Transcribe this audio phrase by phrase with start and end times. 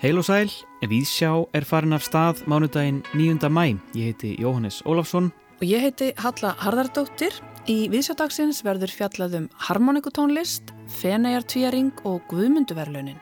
[0.00, 0.50] Heil og sæl,
[0.84, 3.48] Víðsjá er farin af stað mánudaginn 9.
[3.48, 3.80] mæ.
[3.96, 5.30] Ég heiti Jóhannes Ólafsson.
[5.60, 7.32] Og ég heiti Halla Harðardóttir.
[7.72, 13.16] Í Víðsjádagsins verður fjallað um harmonikutónlist, fenæjartvíjaring og guðmunduverlunin.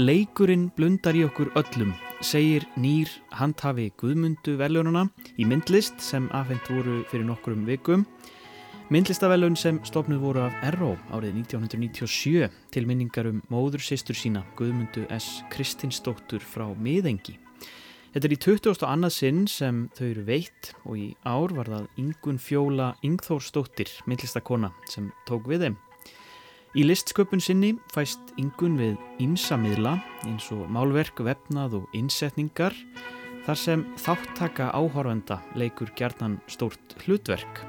[0.00, 1.92] Leikurinn blundar í okkur öllum,
[2.24, 8.08] segir nýr handhafi guðmunduverlununa í myndlist sem afhengt voru fyrir nokkrum vikum.
[8.92, 15.06] Myndlistavellun sem stofnuð voru af Erró árið 1997 til minningar um móður sýstur sína Guðmundu
[15.08, 15.40] S.
[15.48, 17.38] Kristinsdóttur frá miðengi.
[18.12, 18.84] Þetta er í 20.
[18.84, 24.74] annað sinn sem þau eru veitt og í ár var það Ingun Fjóla Ingþórsdóttir, myndlistakona,
[24.92, 25.78] sem tók við þeim.
[26.76, 29.94] Í listsköpun sinni fæst Ingun við ímsamiðla
[30.28, 32.76] eins og málverk, vefnað og innsetningar
[33.48, 37.64] þar sem þáttaka áhorfenda leikur gerðan stórt hlutverk.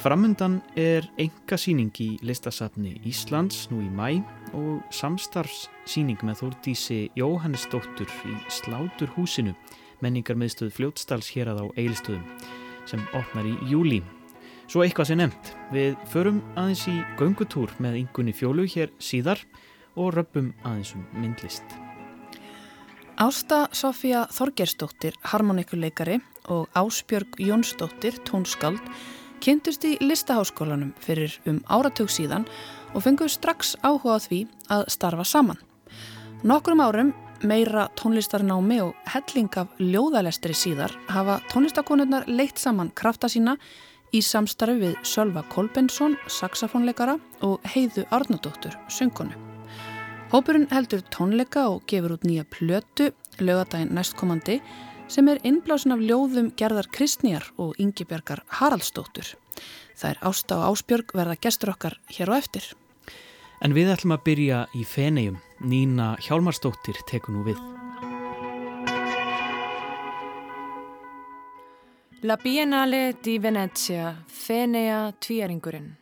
[0.00, 4.22] Framundan er enga síning í listasafni Íslands nú í mæ
[4.56, 9.52] og samstarfssíning með Þórdísi Jóhannesdóttur í Sláturhúsinu
[10.02, 12.24] menningar meðstöð Fljótsdals hér að á Eilstöðum
[12.88, 14.00] sem opnar í júli.
[14.66, 19.44] Svo eitthvað sem nefnt, við förum aðeins í göngutúr með yngunni fjólu hér síðar
[19.94, 21.64] og röpum aðeins um myndlist.
[23.20, 28.80] Ásta Sofía Þorgersdóttir, harmonikuleikari og Ásbjörg Jónsdóttir, tónskald
[29.42, 32.46] kynntust í listaháskólanum fyrir um áratug síðan
[32.94, 34.40] og fenguðu strax áhuga á því
[34.70, 35.60] að starfa saman.
[36.46, 37.12] Nokkrum árum
[37.42, 43.56] meira tónlistarnámi og helling af ljóðalestri síðar hafa tónlistakonurnar leitt saman krafta sína
[44.12, 49.34] í samstarfi við Sölva Kolbensson, saxofónleikara og Heiðu Arnardóttur, söngonu.
[50.32, 54.60] Hópurinn heldur tónleika og gefur út nýja plötu, lögadaginn næstkomandi
[55.12, 59.34] sem er innblásin af ljóðum gerðar Kristnýjar og Yngibjörgar Haraldsdóttur.
[59.92, 62.64] Það er Ásta og Ásbjörg verða gestur okkar hér á eftir.
[63.60, 65.36] En við ætlum að byrja í Fenegjum.
[65.60, 67.60] Nína Hjálmarsdóttir tekur nú við.
[72.24, 75.92] La Biennale di Venezia, Fenea tvíaringurinn.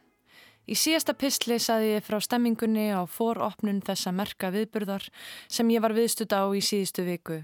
[0.71, 5.09] Í síðasta pistli saði ég frá stemmingunni á foropnun þessa merka viðburðar
[5.51, 7.43] sem ég var viðstuð á í síðustu viku.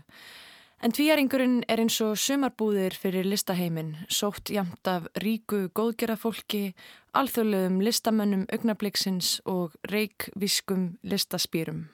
[0.84, 6.74] En tvíaringurinn er eins og sumarbúðir fyrir listaheimin, sótt jamt af ríku góðgerðafólki,
[7.16, 11.86] alþjóðlegum listamönnum augnabliksins og reikviskum listaspýrum.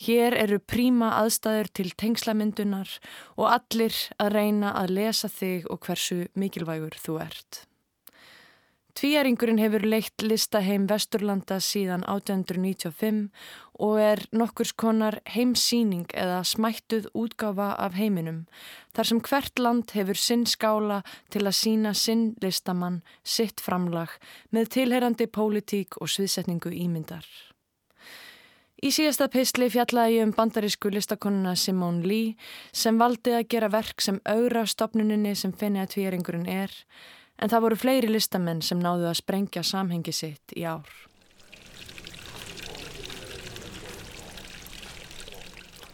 [0.00, 2.94] Hér eru príma aðstæður til tengslamyndunar
[3.36, 7.66] og allir að reyna að lesa þig og hversu mikilvægur þú ert.
[8.98, 13.28] Tvíaringurinn hefur leitt listaheim Vesturlanda síðan 1895
[13.80, 18.42] og er nokkurs konar heimsýning eða smættuð útgáfa af heiminum
[18.96, 24.16] þar sem hvert land hefur sinn skála til að sína sinn listamann, sitt framlag
[24.50, 27.24] með tilherandi pólitík og sviðsetningu ímyndar.
[28.80, 32.34] Í síðasta peisli fjallaði ég um bandarísku listakonuna Simone Lee
[32.72, 36.72] sem valdi að gera verk sem augra stopnuninni sem finni að tvíaringurinn er
[37.40, 40.88] en það voru fleiri listamenn sem náðu að sprengja samhengi sitt í ár.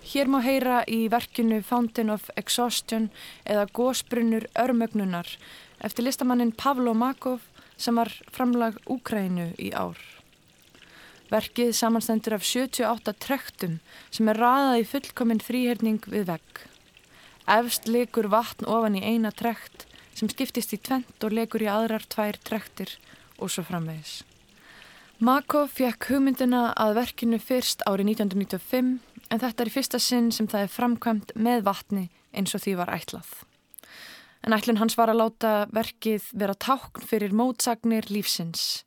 [0.07, 3.11] Hér má heyra í verkinu Fountain of Exhaustion
[3.45, 5.29] eða Gósbrunnur örmögnunar
[5.85, 7.43] eftir listamannin Pavlo Makov
[7.77, 9.99] sem var framlag Úkrænu í ár.
[11.29, 13.81] Verkið samanstendur af 78 trektum
[14.15, 16.63] sem er raðað í fullkominn fríherning við vegg.
[17.51, 19.86] Efst likur vatn ofan í eina trekt
[20.17, 22.97] sem skiptist í tvent og legur í aðrar tvær trektir
[23.37, 24.23] og svo framvegis.
[25.17, 28.91] Mako fekk hugmyndina að verkinu fyrst árið 1995
[29.33, 32.75] en þetta er í fyrsta sinn sem það er framkvæmt með vatni eins og því
[32.81, 33.31] var ætlað.
[34.45, 38.85] En ætlun hans var að láta verkið vera tákn fyrir mótsagnir lífsins.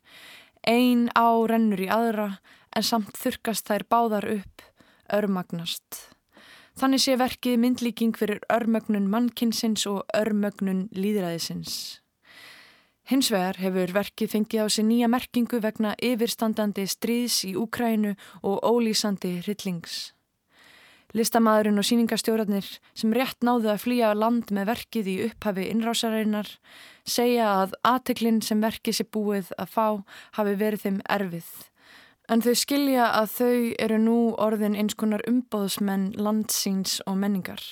[0.62, 2.30] Ein á rennur í aðra
[2.76, 4.62] en samt þurkast þær báðar upp,
[5.10, 6.06] örmagnast.
[6.78, 12.00] Þannig sé verkið myndlíking fyrir örmögnun mannkinsins og örmögnun líðræðisins.
[13.10, 18.14] Hins vegar hefur verkið fengið á sig nýja merkingu vegna yfirstandandi stríðs í Úkrænu
[18.46, 20.12] og ólýsandi hryllings.
[21.10, 26.52] Listamæðurinn og síningastjórarnir sem rétt náðu að flýja land með verkið í upphafi innrásareinar
[27.02, 29.86] segja að aðteklinn sem verkið sé búið að fá
[30.38, 31.50] hafi verið þeim erfið
[32.30, 37.62] En þau skilja að þau eru nú orðin eins konar umbóðsmenn landsýns og menningar.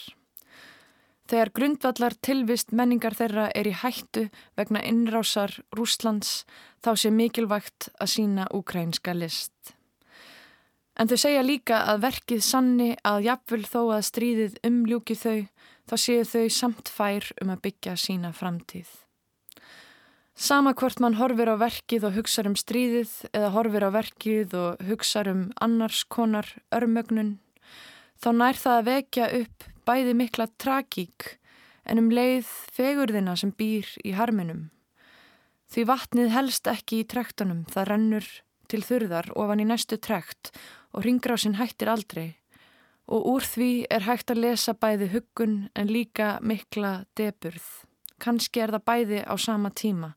[1.29, 4.27] Þegar grundvallar tilvist menningar þeirra er í hættu
[4.59, 6.43] vegna innrásar Rúslands
[6.83, 9.75] þá sé mikilvægt að sína ukrænska list.
[10.99, 15.37] En þau segja líka að verkið sanni að jafnvel þó að stríðið umljúki þau
[15.87, 18.89] þá séu þau samt fær um að byggja sína framtíð.
[20.39, 24.85] Sama hvort mann horfir á verkið og hugsa um stríðið eða horfir á verkið og
[24.87, 27.41] hugsa um annars konar örmögnun,
[28.23, 31.27] þá nær það að vekja upp bæði mikla tragík
[31.83, 34.69] en um leið fegurðina sem býr í harminum.
[35.67, 38.31] Því vatnið helst ekki í trektunum, það rennur
[38.71, 40.53] til þurðar ofan í næstu trekt
[40.95, 42.39] og ringrásin hættir aldrei
[43.11, 47.89] og úr því er hægt að lesa bæði huggun en líka mikla deburð.
[48.23, 50.15] Kanski er það bæði á sama tíma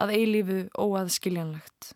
[0.00, 1.92] að eilífu óaðskiljanlegt.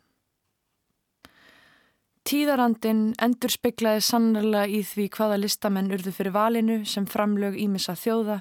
[2.27, 8.41] Tíðarandin endur speiklaði sannarlega í því hvaða listamenn urðu fyrir valinu sem framlög ímissa þjóða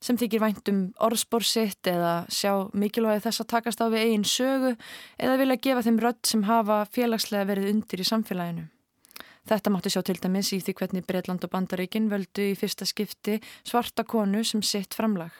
[0.00, 4.70] sem þykir væntum orðspórsitt eða sjá mikilvægi þess að takast á við eigin sögu
[5.20, 8.64] eða vilja gefa þeim rödd sem hafa félagslega verið undir í samfélaginu.
[9.50, 13.36] Þetta mátti sjá til dæmis í því hvernig Breitland og Bandaríkin völdu í fyrsta skipti
[13.60, 15.36] svarta konu sem sitt framlag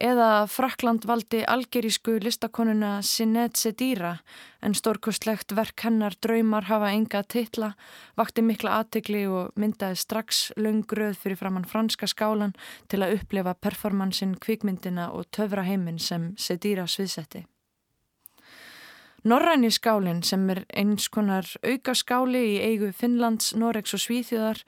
[0.00, 4.14] eða Frakland valdi algerísku listakonuna Sinet Sedira
[4.62, 7.72] en stórkustlegt verk hennar draumar hafa enga titla,
[8.16, 12.54] vakti mikla aðtegli og myndaði strax laungröð fyrir framann franska skálan
[12.88, 17.44] til að upplefa performansin kvikmyndina og töfra heiminn sem Sedira sviðsetti.
[19.28, 24.62] Norræni skálinn sem er eins konar auka skáli í eigu Finnlands, Noregs og Svíþjóðar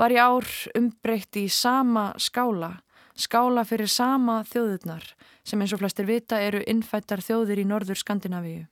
[0.00, 2.78] var í ár umbreytt í sama skála
[3.20, 5.04] skála fyrir sama þjóðurnar
[5.44, 8.66] sem eins og flestir vita eru innfættar þjóðir í norður Skandinavíu.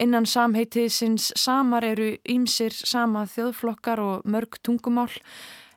[0.00, 5.12] Innan samheitiðsins samar eru ímsir sama þjóðflokkar og mörg tungumál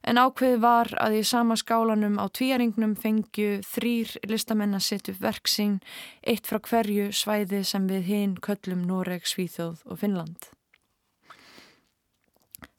[0.08, 5.24] en ákveð var að í sama skálanum á tvíaringnum fengju þrýr listamenn að setja upp
[5.28, 5.80] verksing,
[6.24, 10.57] eitt frá hverju svæði sem við hinn köllum Noreg, Svíþjóð og Finnland.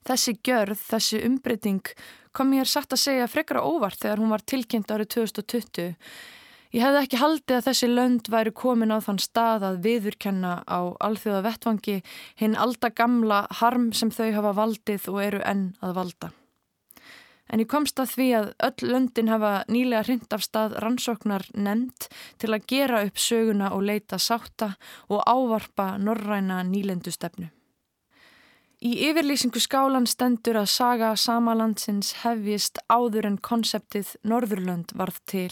[0.09, 1.85] Þessi gjörð, þessi umbreyting
[2.33, 5.97] kom mér satt að segja frekara óvart þegar hún var tilkynnt árið 2020.
[6.73, 10.81] Ég hefði ekki haldið að þessi lönd væri komin á þann stað að viðurkenna á
[11.05, 11.97] alþjóða vettvangi
[12.41, 16.31] hinn alda gamla harm sem þau hafa valdið og eru enn að valda.
[17.49, 22.09] En ég komst að því að öll löndin hafa nýlega hrind af stað rannsóknar nefnd
[22.41, 24.75] til að gera upp söguna og leita sátta
[25.09, 27.49] og ávarpa norræna nýlendustefnu.
[28.79, 35.51] Í yfirlýsingu skálan stendur að saga samalandsins hefjist áður en konseptið Norðurlönd varð til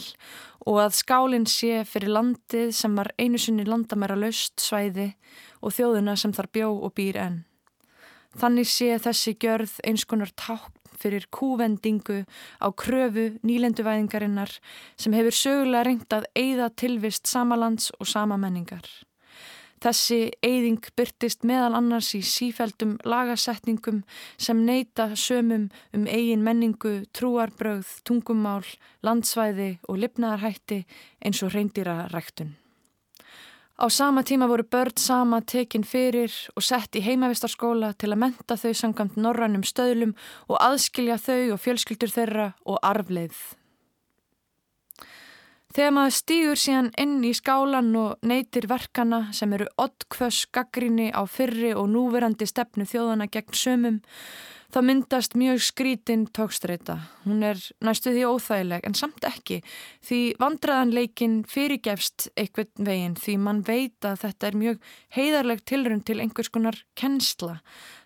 [0.63, 5.09] og að skálinn sé fyrir landið sem var einu sinni landamæra laust svæði
[5.59, 7.41] og þjóðuna sem þar bjó og býr enn.
[8.39, 12.23] Þannig sé þessi gjörð eins konar tákn fyrir kúvendingu
[12.63, 14.55] á kröfu nýlenduvæðingarinnar
[14.95, 18.87] sem hefur sögulega reynd að eigða tilvist samalands og samamenningar.
[19.85, 24.03] Þessi eyðing byrtist meðal annars í sífældum lagasetningum
[24.41, 28.65] sem neyta sömum um eigin menningu, trúarbröð, tungumál,
[29.05, 30.85] landsvæði og lifnaðarhætti
[31.21, 32.57] eins og reyndýra ræktun.
[33.77, 38.57] Á sama tíma voru börn sama tekin fyrir og sett í heimavistarskóla til að menta
[38.57, 40.17] þau sangamt norrannum stöðlum
[40.49, 43.37] og aðskilja þau og fjölskyldur þeirra og arfleið.
[45.77, 51.21] Þegar maður stýgur síðan inn í skálan og neytir verkana sem eru oddkvöss gaggrinni á
[51.29, 53.99] fyrri og núverandi stefnu þjóðana gegn sömum,
[54.73, 56.97] þá myndast mjög skrítinn tókstreita.
[57.27, 59.59] Hún er næstu því óþægileg en samt ekki
[60.09, 66.23] því vandraðanleikin fyrirgefst eitthvað veginn því mann veit að þetta er mjög heiðarleg tilrönd til
[66.25, 67.59] einhvers konar kennsla.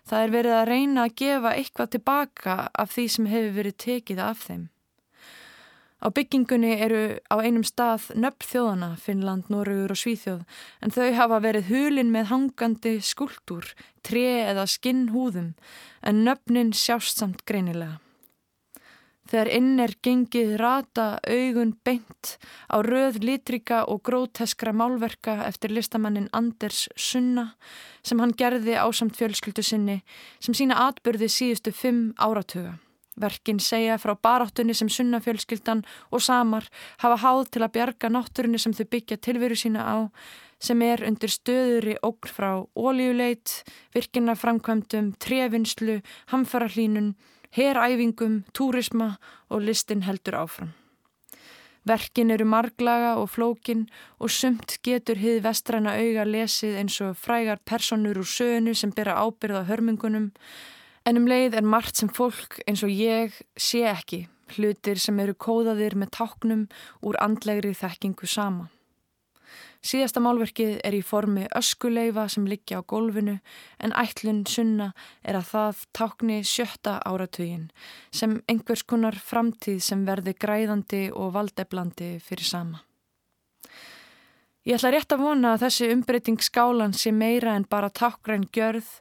[0.03, 4.23] Það er verið að reyna að gefa eitthvað tilbaka af því sem hefur verið tekið
[4.27, 4.67] af þeim.
[6.01, 10.45] Á byggingunni eru á einum stað nöpp þjóðana, Finnland, Norrögur og Svíþjóð,
[10.81, 13.67] en þau hafa verið hulin með hangandi skuldur,
[14.01, 15.51] tre eða skinnhúðum,
[16.01, 17.99] en nöppnin sjást samt greinilega.
[19.31, 22.35] Þegar inn er gengið rata augun beint
[22.67, 27.53] á röð litrika og gróteskra málverka eftir listamannin Anders Sunna
[28.03, 30.01] sem hann gerði ásamt fjölskyldu sinni
[30.41, 32.79] sem sína atbyrði síðustu fimm áratuga.
[33.19, 36.69] Verkin segja frá baráttunni sem sunnafjölskyldan og samar
[37.03, 39.97] hafa háð til að bjarga náttúrunni sem þau byggja tilveru sína á
[40.61, 43.63] sem er undir stöðuri ógn frá ólíuleit,
[43.95, 46.01] virkinaframkvæmdum, trefinslu,
[46.31, 47.15] hamfarahlínun,
[47.51, 49.17] heræfingum, túrisma
[49.49, 50.71] og listin heldur áfram.
[51.83, 53.87] Verkin eru marglaga og flókin
[54.21, 59.17] og sumt getur hið vestræna auga lesið eins og frægar personur úr sönu sem byrja
[59.17, 60.29] ábyrða hörmungunum
[61.05, 65.33] En um leið er margt sem fólk eins og ég sé ekki, hlutir sem eru
[65.33, 66.67] kóðaðir með táknum
[67.01, 68.67] úr andlegri þekkingu sama.
[69.81, 73.39] Síðasta málverkið er í formi öskuleifa sem liggja á gólfinu
[73.81, 74.91] en ætlun sunna
[75.25, 77.65] er að það tákni sjötta áratugin
[78.13, 82.85] sem einhvers konar framtíð sem verði græðandi og valdeblandi fyrir sama.
[84.61, 88.91] Ég ætla rétt að vona að þessi umbreyting skálan sé meira en bara takkræn gjörð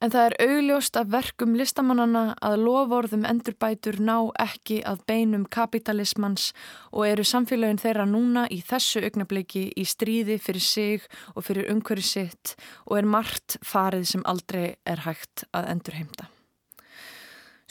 [0.00, 6.48] en það er augljóst af verkum listamannana að lovorðum endurbætur ná ekki að beinum kapitalismans
[6.90, 12.08] og eru samfélagin þeirra núna í þessu augnabliki í stríði fyrir sig og fyrir umhverju
[12.08, 12.56] sitt
[12.88, 16.31] og er margt farið sem aldrei er hægt að endurheimta.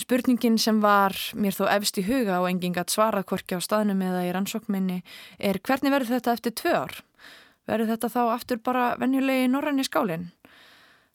[0.02, 4.02] Spurningin sem var mér þó efst í huga og enginn gætt svarað hvorki á staðnum
[4.02, 5.02] eða í rannsókminni
[5.38, 6.96] er hvernig verður þetta eftir tvö ár?
[7.70, 10.32] Verður þetta þá aftur bara venjulegi norræni skálinn?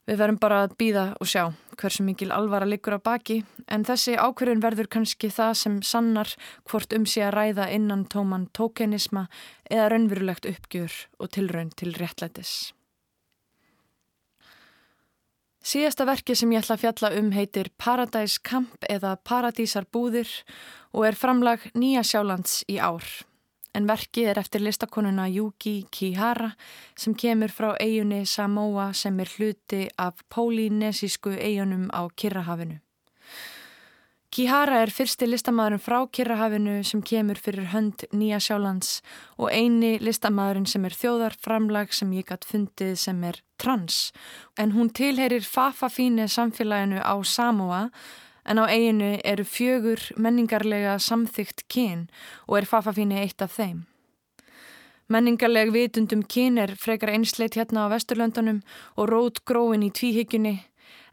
[0.06, 1.48] Við verum bara að býða og sjá
[1.80, 6.30] hversu mikil alvara liggur á baki en þessi ákverðin verður kannski það sem sannar
[6.70, 9.26] hvort um sé að ræða innan tóman tókenisma
[9.66, 12.75] eða raunverulegt uppgjur og tilraun til réttlætis.
[15.66, 20.30] Síðasta verki sem ég ætla að fjalla um heitir Paradise Camp eða Paradísar búðir
[20.94, 23.02] og er framlag Nýja Sjálands í ár
[23.74, 26.52] en verkið er eftir listakonuna Yuki Kihara
[26.94, 32.78] sem kemur frá eigunni Samoa sem er hluti af pólinesísku eigunum á Kirrahafinu.
[34.36, 38.98] Kihara er fyrsti listamæðurinn frá Kirrahafinu sem kemur fyrir hönd Nýja Sjálands
[39.40, 44.10] og eini listamæðurinn sem er þjóðarframlag sem ég gætt fundið sem er trans
[44.60, 47.80] en hún tilherir Fafafíne samfélaginu á Samoa
[48.44, 52.04] en á eiginu eru fjögur menningarlega samþygt kyn
[52.44, 53.86] og er Fafafíni eitt af þeim.
[55.08, 58.60] Menningarleg vitundum kyn er frekar einsleit hérna á Vesturlöndunum
[59.00, 60.58] og rót gróin í tvíhyggjunni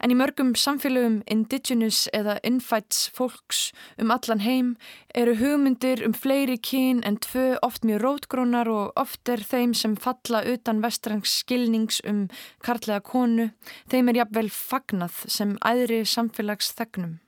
[0.03, 3.69] en í mörgum samfélögum indigenous eða infights fólks
[4.01, 4.73] um allan heim
[5.15, 9.95] eru hugmyndir um fleiri kyn en tvö oft mjög rótgrónar og oft er þeim sem
[9.95, 12.27] falla utan vestrangs skilnings um
[12.63, 13.49] karlega konu,
[13.87, 17.19] þeim er jafnvel fagnað sem æðri samfélags þegnum.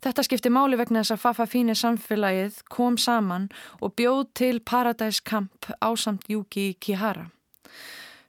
[0.00, 3.50] Þetta skipti máli vegna þess að Fafa Fíni samfélagið kom saman
[3.84, 7.28] og bjóð til Paradise Camp ásamt Yuki Kihara.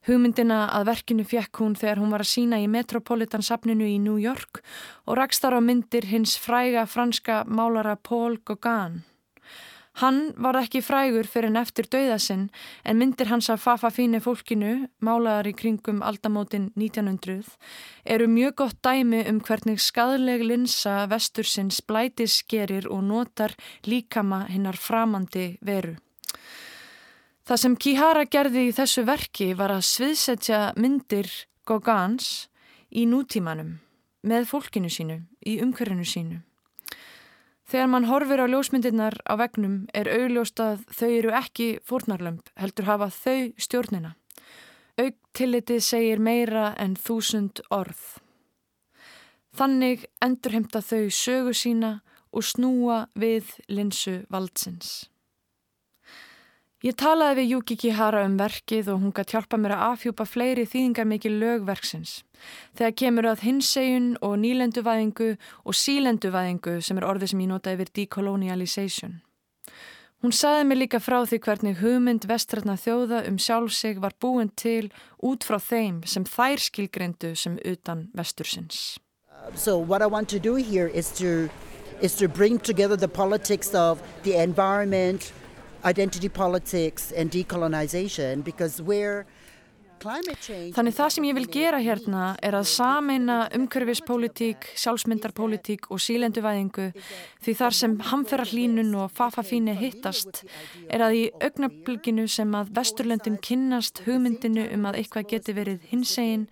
[0.07, 4.17] Hugmyndina að verkinu fjekk hún þegar hún var að sína í Metropolitan safninu í New
[4.17, 4.63] York
[5.05, 9.03] og rakst þar á myndir hins fræga franska málara Paul Gauguin.
[9.99, 12.47] Hann var ekki frægur fyrir en eftir dauðasinn
[12.87, 17.51] en myndir hans af Fafa Fíni fólkinu, málaðar í kringum aldamótin 1900,
[18.05, 23.53] eru mjög gott dæmi um hvernig skadleg linsa vestursins blætiskerir og notar
[23.85, 25.99] líkama hinnar framandi veru.
[27.51, 31.27] Það sem Kihara gerði í þessu verki var að sviðsetja myndir
[31.67, 32.45] Gauguins
[32.87, 33.73] í nútímanum
[34.23, 36.37] með fólkinu sínu, í umhverfinu sínu.
[37.67, 42.87] Þegar mann horfir á ljósmyndirnar á vegnum er augljóst að þau eru ekki fórnarlömp, heldur
[42.87, 44.15] hafa þau stjórnina.
[44.95, 48.21] Augtillitið segir meira en þúsund orð.
[49.51, 51.97] Þannig endurhemta þau sögu sína
[52.31, 55.10] og snúa við linsu valdsins.
[56.81, 60.63] Ég talaði við Yuki Kihara um verkið og hún gæti hjálpa mér að afhjúpa fleiri
[60.65, 62.13] þýðingar mikið lögverksins.
[62.73, 67.91] Þegar kemur að hinsegjun og nýlenduvæðingu og sílenduvæðingu sem er orðið sem ég nota yfir
[67.99, 69.19] decolonialization.
[70.25, 74.89] Hún saði mér líka frá því hvernig hugmynd vestrætna þjóða um sjálfsig var búin til
[75.21, 78.97] út frá þeim sem þær skilgrendu sem utan vestursins.
[79.53, 81.47] So what I want to do here is to,
[82.01, 85.31] is to bring together the politics of the environment
[85.85, 89.25] identity politics and decolonization because we're
[90.01, 96.87] Þannig það sem ég vil gera hérna er að sameina umhverfispolítík, sjálfsmyndarpolítík og sílenduvæðingu
[97.45, 100.41] því þar sem hamferra hlínun og fafafíni hittast
[100.89, 106.47] er að í augnablíkinu sem að vesturlöndin kynnast hugmyndinu um að eitthvað geti verið hinsegin.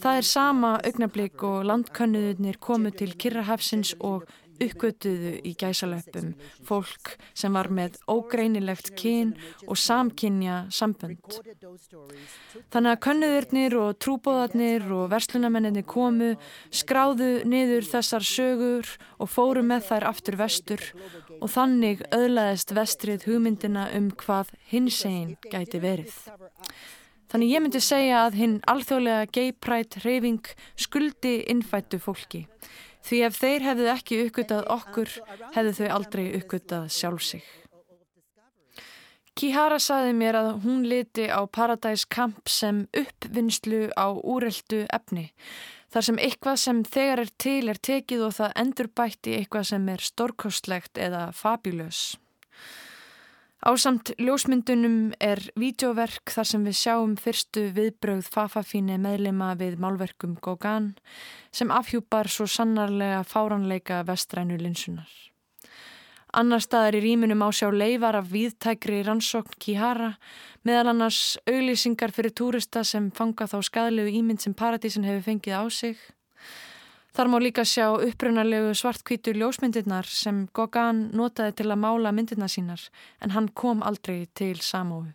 [0.00, 4.24] Það er sama augnablík og landkönnuðunir komu til Kirrahafsins og
[4.60, 6.34] uppgötuðu í gæsalöpum
[6.68, 9.32] fólk sem var með ógreinilegt kyn
[9.66, 11.40] og samkynja sambönd.
[12.72, 16.34] Þannig að könnuðurnir og trúbóðarnir og verslunamenninni komu,
[16.70, 20.86] skráðu niður þessar sögur og fóru með þær aftur vestur
[21.40, 26.16] og þannig öðlaðist vestrið hugmyndina um hvað hinsegin gæti verið.
[27.30, 32.40] Þannig ég myndi segja að hinn alþjóðlega gay pride reyfing skuldi innfættu fólki.
[33.06, 35.16] Því ef þeir hefðu ekki uppgötað okkur,
[35.56, 37.44] hefðu þau aldrei uppgötað sjálf sig.
[39.40, 45.30] Kihara saði mér að hún liti á Paradise Camp sem uppvinnslu á úreldu efni.
[45.90, 49.70] Þar sem eitthvað sem þegar er til er tekið og það endur bætt í eitthvað
[49.72, 52.19] sem er stórkostlegt eða fabulous.
[53.60, 60.94] Ásamt ljósmyndunum er vídeoverk þar sem við sjáum fyrstu viðbröð Fafafíni meðlema við málverkum Gauguin
[61.52, 65.10] sem afhjúpar svo sannarlega fáranleika vestrænu linsunar.
[66.32, 70.14] Annar staðar í rýmunum á sjá leifar af viðtækri rannsókn Kihara,
[70.64, 75.64] meðal annars auglýsingar fyrir túrista sem fanga þá skadalegu ímynd sem paradísin hefur fengið á
[75.68, 76.00] sig.
[77.20, 82.80] Þar má líka sjá upprunalegu svartkvítu ljósmyndirnar sem Gauguin notaði til að mála myndirna sínar
[83.20, 85.10] en hann kom aldrei til samóðu.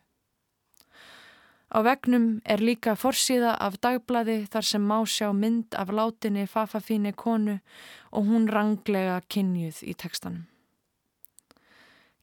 [1.74, 7.16] Á vegnum er líka forsíða af dagblæði þar sem má sjá mynd af látinni fafafíni
[7.18, 7.56] konu
[8.14, 10.46] og hún ranglega kynjuð í tekstanum.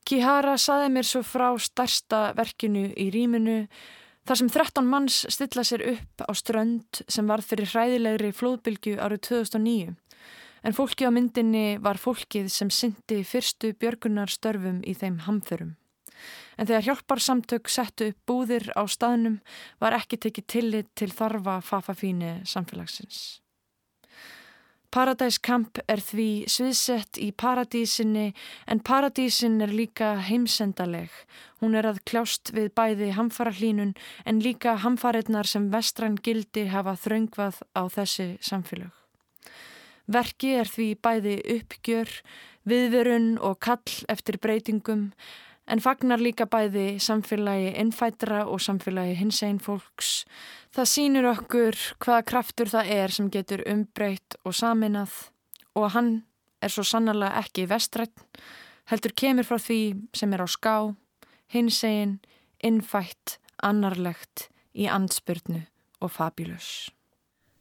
[0.07, 3.65] Kihara saði mér svo frá starsta verkinu í rýminu
[4.29, 9.25] þar sem 13 manns stilla sér upp á strönd sem var fyrir hræðilegri flóðbylgu árið
[9.29, 9.95] 2009
[10.63, 15.77] en fólki á myndinni var fólkið sem syndi fyrstu björgunar störfum í þeim hamförum
[16.59, 19.41] en þegar hjálparsamtök settu upp búðir á staðnum
[19.83, 23.42] var ekki tekið tillit til þarfa fafafíni samfélagsins.
[24.93, 28.27] Paradise Camp er því sviðsett í paradísinni
[28.69, 31.09] en paradísin er líka heimsendaleg.
[31.63, 33.95] Hún er að kljást við bæði hamfara hlínun
[34.29, 38.93] en líka hamfarinnar sem vestrann gildi hafa þraungvað á þessi samfélag.
[40.13, 42.13] Verki er því bæði uppgjör,
[42.69, 45.09] viðverun og kall eftir breytingum
[45.67, 50.25] en fagnar líka bæði samfélagi innfætra og samfélagi hins einn fólks.
[50.75, 55.15] Það sínur okkur hvaða kraftur það er sem getur umbreytt og saminað
[55.79, 56.13] og hann
[56.63, 58.15] er svo sannarlega ekki vestrætt,
[58.91, 59.81] heldur kemur frá því
[60.15, 60.77] sem er á ská,
[61.53, 62.19] hins einn,
[62.63, 65.65] innfætt, annarlegt, í ansbyrnu
[66.03, 66.91] og fabulous.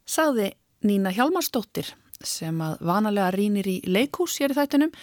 [0.07, 0.51] Saði
[0.87, 1.91] Nína Hjalmarsdóttir
[2.25, 4.93] sem að vanalega rínir í leikús hér í þættunum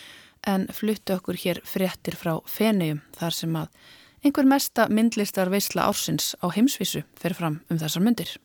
[0.46, 3.68] en fluttu okkur hér fréttir frá Fennium þar sem að
[4.24, 8.36] einhver mesta myndlistar veisla ársins á heimsvísu fer fram um þessar myndir.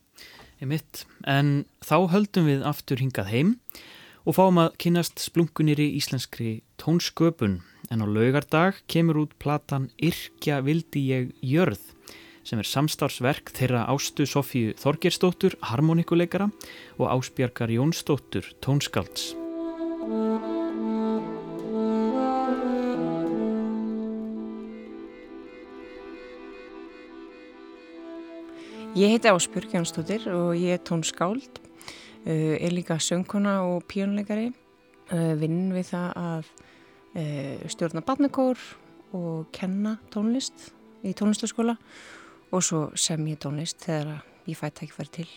[0.63, 3.49] Mitt, en þá höldum við aftur hingað heim
[4.23, 7.59] og fáum að kynast splunkunir í íslenskri tónsköpun
[7.91, 11.83] en á laugardag kemur út platan Irkja vildi ég jörð
[12.47, 16.49] sem er samstarfsverk þeirra Ástu Sofíu Þorgerstóttur, harmonikuleikara
[16.99, 19.33] og Ásbjarkar Jónsdóttur, tónskalds.
[28.93, 31.57] Ég heiti Áspjörg Jánsdóttir og ég er tónskáld,
[32.29, 34.51] uh, er líka söngkona og píónleikari,
[35.09, 36.51] uh, vinn við það að
[37.17, 38.61] uh, stjórna barnakór
[39.17, 40.69] og kenna tónlist
[41.01, 41.73] í tónlistaskóla
[42.53, 45.27] og svo sem ég tónlist þegar ég fæ tækifæri til.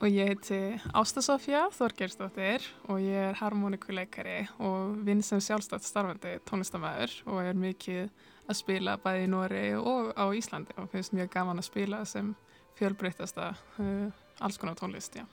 [0.00, 0.60] Og ég heiti
[0.90, 7.54] Ásta Sofja Þorgersdóttir og ég er harmonikuleikari og vinn sem sjálfstætt starfandi tónlistamæður og er
[7.54, 8.10] mikið
[8.50, 12.32] að spila bæði í Nóri og á Íslandi og finnst mjög gaman að spila sem
[12.78, 14.10] fjölbreytasta uh,
[14.40, 15.26] alls konar tónlist, já.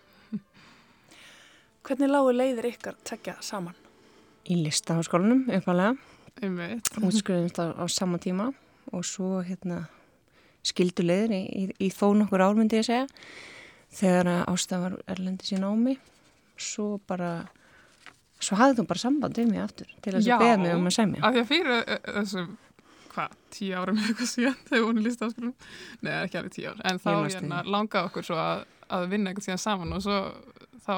[1.87, 3.75] Hvernig lágu leiðir ykkar tekja saman?
[4.47, 5.95] Í listaháskólanum, uppalega.
[6.43, 6.89] Um veit.
[7.01, 8.51] Útskriðumst á, á sama tíma
[8.93, 9.85] og svo hérna
[10.67, 13.07] skildu leiðir í, í, í þó nokkur ár myndi ég segja.
[13.97, 16.01] Þegar ástafar erlendi sín á mig,
[16.59, 17.47] svo bara
[18.43, 20.95] svo hafði þú bara samband um mig aftur til þess að beða mig um að
[20.99, 21.17] segja.
[21.17, 22.49] Já, af því að fyrir uh, þessum
[23.17, 25.53] hvað, tíu árum eitthvað síðan þegar við vonum listaskólum
[26.05, 29.49] Nei, ekki alveg tíu ár, en þá hérna, langaði okkur svo að, að vinna eitthvað
[29.49, 30.19] síðan saman og svo
[30.85, 30.97] þá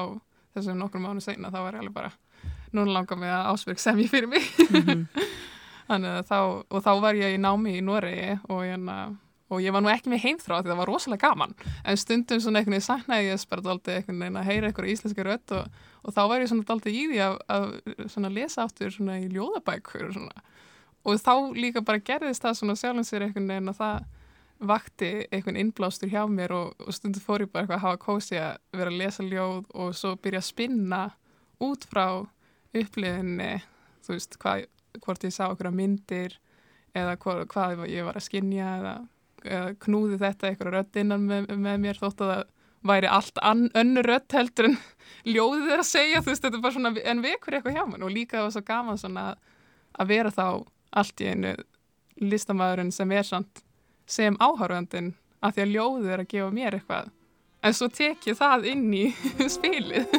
[0.54, 2.12] þessum nokkrum mánu segna þá var ég alveg bara
[2.74, 4.46] núna langaði mig að ásverk sem ég fyrir mig.
[4.68, 5.26] Mm -hmm.
[5.90, 6.38] Þannig að þá
[6.70, 9.16] og þá var ég í námi í Noregi og, hérna,
[9.50, 11.54] og ég var nú ekki með heimþrá því það var rosalega gaman.
[11.84, 15.26] En stundum svona einhvern veginn saknaði ég bara daldi einhvern veginn að heyra einhverju íslenski
[15.26, 15.66] rött og,
[16.02, 20.06] og þá var ég svona daldi í því að, að lesa áttur svona í ljóðabækur
[20.06, 20.46] og svona
[21.04, 24.08] og þá líka bara gerðist það svona sjálfum sér einhvern veginn að það
[24.70, 28.36] vakti einhvern innblástur hjá mér og, og stundu fór ég bara eitthvað að hafa kósi
[28.36, 31.00] að vera að lesa ljóð og svo byrja að spinna
[31.64, 32.06] út frá
[32.76, 33.54] upplifinni
[34.04, 34.66] þú veist, hvað,
[35.00, 36.36] hvort ég sá okkur að myndir
[36.96, 38.94] eða hvað, hvað ég var að skinja eða,
[39.44, 42.44] eða knúði þetta eitthvað rött innan með, með mér þótt að það
[42.90, 43.40] væri allt
[43.76, 44.76] önnu rött heldur en
[45.28, 48.04] ljóðið er að segja, þú veist, þetta er bara svona en vekur eitthvað hjá mér
[48.06, 49.24] og líka það var svo gaman svona
[50.00, 50.46] að vera þá
[50.90, 51.54] allt í einu
[52.20, 53.62] listamæðurinn sem er samt
[54.10, 57.10] sem áhörðandin að því að ljóðið er að gefa mér eitthvað.
[57.60, 59.04] En svo tek ég það inn í
[59.56, 60.16] spilið.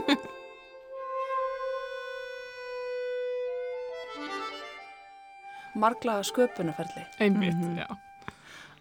[5.81, 7.05] Marglaða sköpunarferli.
[7.19, 7.77] Einmitt, mm -hmm.
[7.79, 7.87] já.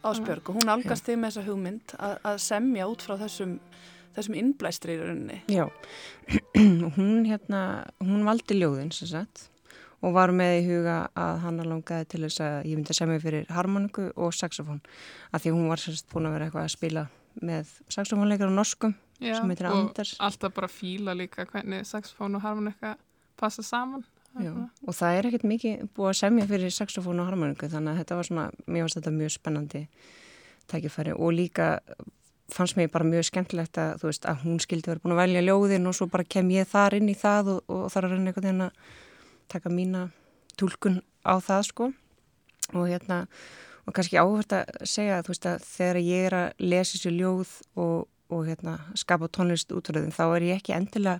[0.02, 3.58] Ásbjörg og hún algast þig með þessa hugmynd að, að semja út frá þessum
[4.16, 5.38] þessum innblæstri í rauninni.
[5.50, 5.66] Já,
[6.96, 7.62] hún hérna
[8.02, 9.46] hún valdi ljóðin sem sagt
[10.00, 13.22] og var með í huga að hann langaði til þess að ég myndi að semja
[13.22, 14.80] fyrir harmoniku og saxofón
[15.32, 17.06] af því hún var sérst búin að vera eitthvað að spila
[17.40, 20.14] með saxofónleikar og norskum Já, sem heitir Anders.
[20.16, 22.96] og alltaf bara fíla líka hvernig saxofón og harmonika
[23.40, 24.04] passa saman.
[24.38, 24.52] Já,
[24.86, 28.18] og það er ekkert mikið búið að semja fyrir saxofón og harmoníku þannig að þetta
[28.18, 29.82] var svona, mér finnst þetta mjög spennandi
[30.70, 31.14] tækifæri.
[31.18, 31.68] Og líka
[32.54, 35.90] fannst mér bara mjög skemmtilegt að, veist, að hún skildi verið búin að velja ljóðin
[35.90, 38.48] og svo bara kem ég þar inn í það og, og þar að reyna einhvern
[38.48, 38.96] veginn að
[39.50, 40.08] taka mína
[40.60, 41.90] tólkun á það sko.
[42.70, 43.24] Og hérna
[43.86, 47.96] og kannski áhvert að segja veist, að þegar ég er að lesa þessu ljóð og,
[48.30, 51.18] og hérna, skapa tónlist útröðin þá er ég ekki endilega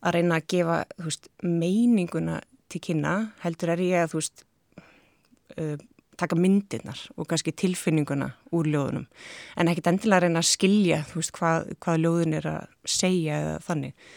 [0.00, 4.44] að reyna að gefa veist, meininguna til kynna heldur er ég að veist,
[5.56, 5.76] uh,
[6.20, 9.06] taka myndirnar og kannski tilfinninguna úr ljóðunum.
[9.56, 12.66] En ekkert endilega að reyna að skilja veist, hvað, hvað ljóðun er að
[12.98, 14.10] segja eða þannig.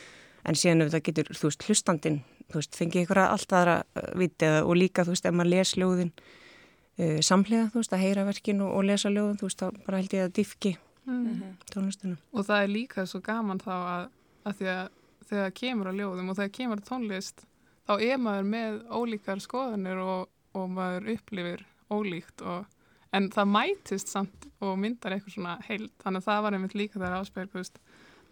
[0.43, 1.29] En síðan ef það getur
[1.63, 7.19] hlustandin fengið ykkur að allt aðra uh, vitið og líka ef maður les ljóðin uh,
[7.21, 11.23] samlega að heyra verkin og, og lesa ljóðin þá bara held ég að diffki mm.
[11.25, 11.55] -hmm.
[11.73, 14.05] tónlistuna og það er líka svo gaman þá að,
[14.43, 14.87] að því að
[15.23, 17.45] þegar það kemur á ljóðum og þegar kemur tónlist
[17.87, 22.67] þá er maður með ólíkar skoðanir og, og maður upplifir ólíkt og,
[23.13, 25.93] en það mætist samt og myndar eitthvað svona heilt.
[26.01, 27.81] Þannig að það var einmitt líka þegar áspegust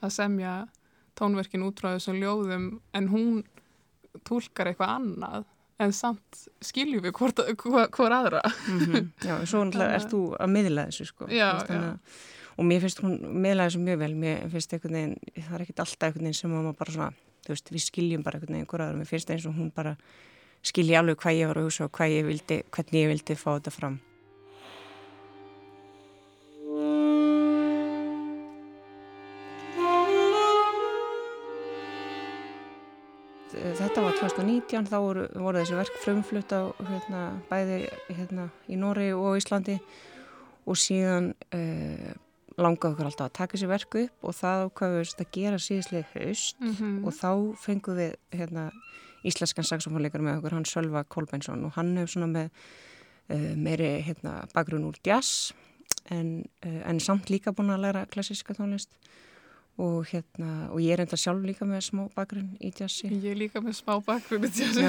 [0.01, 0.53] að semja
[1.19, 3.41] tónverkin út frá þessum ljóðum en hún
[4.27, 5.47] tólkar eitthvað annað
[5.81, 8.41] en samt skiljum við hvort, hvort aðra.
[8.67, 9.07] Mm -hmm.
[9.25, 11.27] Já, svo náttúrulega erst þú að miðla þessu sko.
[11.27, 11.97] Já, já.
[12.57, 14.15] og mér finnst hún meðlega þessu mjög vel.
[14.15, 17.11] Mér finnst einhvern veginn, það er ekkert alltaf einhvern veginn sem maður bara svona,
[17.45, 19.97] þú veist, við skiljum bara einhvern veginn hverjaður, mér finnst eins og hún bara
[20.61, 23.57] skilji alveg hvað ég var að hugsa og hvað ég vildi, hvernig ég vildi fá
[23.57, 23.99] þetta fram
[33.61, 37.77] Þetta var 2019, þá voru, voru þessi verk frumflutt á hérna, bæði
[38.09, 39.75] hérna, í Nóri og Íslandi
[40.65, 42.11] og síðan uh,
[42.57, 46.59] langaði okkur alltaf að taka sér verku upp og það ákvaðist að gera síðislega haust
[46.59, 46.97] mm -hmm.
[47.05, 48.71] og þá fengum við hérna,
[49.23, 52.49] íslenskan saxofónleikar með okkur, hann Sölva Kolbeinsson og hann hefur svona með
[53.29, 55.53] uh, meiri hérna, bakgrunn úr jazz
[56.09, 58.89] en, uh, en samt líka búin að læra klassiska tónlist
[59.81, 63.09] og hérna, og ég er enda sjálf líka með smá bakgrunn í jazzi.
[63.09, 64.85] Ég er líka með smá bakgrunn í jazzi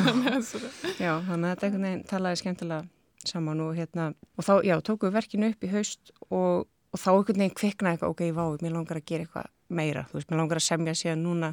[1.00, 2.82] Já, þannig að þetta einhvern veginn talaði skemmtilega
[3.22, 7.10] saman og hérna, og þá, já, tókum við verkinu upp í haust og og þá
[7.12, 10.40] einhvern veginn kviknaði eitthvað, ok, vá, mér langar að gera eitthvað meira, þú veist, mér
[10.42, 11.52] langar að semja síðan núna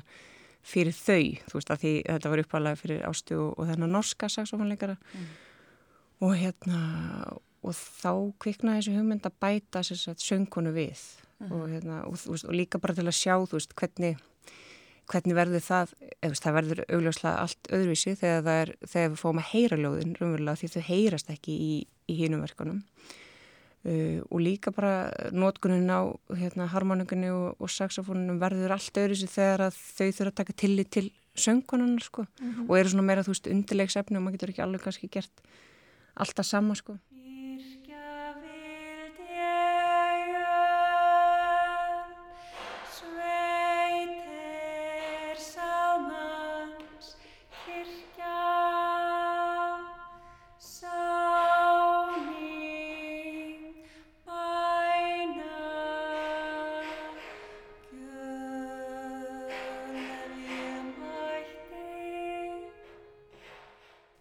[0.69, 4.29] fyrir þau, þú veist, að því þetta var uppalega fyrir ástu og, og þennan norska
[4.33, 5.29] saxofónleikara mm.
[6.27, 6.81] og hérna,
[7.63, 8.11] og þá
[8.43, 9.83] kviknaði þessu hugmynd að bæta
[11.39, 11.51] sérstaklega söngkonu við mm.
[11.51, 14.17] og hérna, og, og, og líka bara til að sjá, veist, hvernig
[15.09, 19.49] hvernig verður það, eða það verður augljóslega allt öðruvísi þegar er, þegar við fóum að
[19.53, 22.83] heyra ljóðin, raunverulega, því þau heyrast ekki í, í hínum verkunum
[23.79, 29.31] Uh, og líka bara nótkunin á hérna, harmoningunni og, og saxofónunum verður allt öðru sér
[29.31, 31.05] þegar þau þurfa að taka tillit til
[31.39, 32.65] söngkonunar sko mm -hmm.
[32.67, 35.31] og eru svona meira þú veist undirleiksefni og maður getur ekki alveg kannski gert
[36.15, 36.97] alltaf sama sko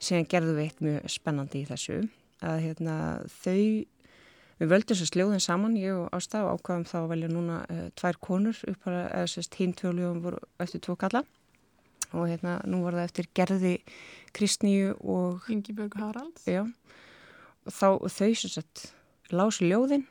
[0.09, 1.99] síðan gerðum við eitt mjög spennandi í þessu
[2.45, 2.97] að hérna,
[3.43, 3.63] þau,
[4.59, 7.59] við völdum þess að sljóðin saman, ég og Ásta og ákvaðum þá að velja núna
[7.67, 11.25] uh, tvær konur upp að eða sérst hinn tvöljóðum voru eftir tvo kalla.
[12.17, 13.75] Og hérna nú var það eftir Gerði
[14.37, 16.47] Kristníu og Ingi-Björg Haralds.
[16.49, 16.63] Já,
[17.67, 18.87] og þá þau sérst
[19.35, 20.07] lási ljóðin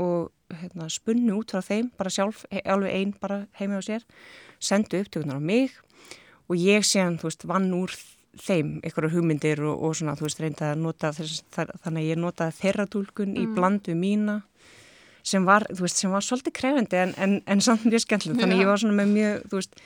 [0.00, 4.06] og hérna, spunni út frá þeim, bara sjálf, alveg einn bara heimi á sér,
[4.62, 5.76] sendu upptökunar á mig
[6.48, 7.92] og ég séðan, þú veist, vann úr
[8.40, 12.20] þeim einhverju hugmyndir og, og svona þú veist reynda að nota þess þannig að ég
[12.20, 13.42] notaði þeirra tólkun mm.
[13.42, 14.38] í blandu mína
[15.22, 18.58] sem var, þú veist, sem var svolítið krefendi en, en, en samt mjög skemmtileg þannig
[18.58, 18.64] ja.
[18.64, 19.78] ég var svona með mjög, þú veist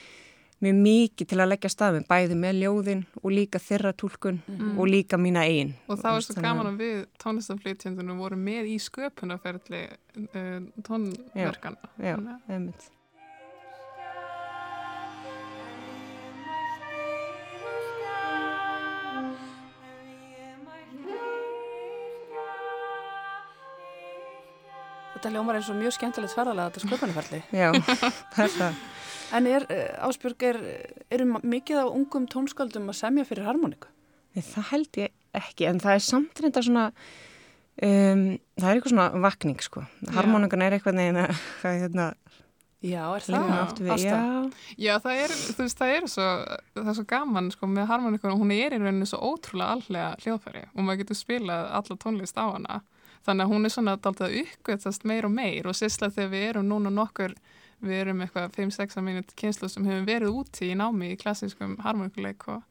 [0.64, 4.74] mjög mikið til að leggja stafum, bæði með ljóðin og líka þeirra tólkun mm.
[4.80, 8.78] og líka mína einn og það var svo gaman að við tónlistaflýtjandunum vorum með í
[8.86, 9.82] sköpunarferðli
[10.30, 12.92] uh, tónverkana Já, já, einmitt
[25.26, 27.38] Þetta ljómar eins og mjög skemmtilegt sverðalega þetta sköpunarferli.
[27.60, 27.72] Já,
[28.36, 28.66] þetta.
[29.34, 30.58] En er, eh, Áspjörg, er,
[31.10, 33.90] eru mikið af ungum tónsköldum að semja fyrir harmoníku?
[34.36, 36.86] Það held ég ekki, en það er samt reynda svona,
[37.82, 39.82] um, það er eitthvað svona vakning, sko.
[40.14, 41.26] Harmoníkan er eitthvað neina,
[41.58, 42.08] hvað er hérna,
[42.86, 43.78] Já, er það?
[43.82, 44.16] Já, já.
[44.78, 46.32] já það er, þú veist, það er svo,
[46.76, 50.68] það er svo gaman, sko, með harmoníkunum, hún er í rauninu svo ótrúlega allega hljóðfæri
[50.68, 52.84] og maður getur spilað alla tónlist á hana.
[53.26, 56.70] Þannig að hún er svona alltaf uppgötast meir og meir og sérslega þegar við erum
[56.70, 57.34] núna nokkur,
[57.82, 62.46] við erum eitthvað 5-6 minút kynslu sem hefur verið úti í námi í klassískum harmoníkuleik
[62.54, 62.62] og,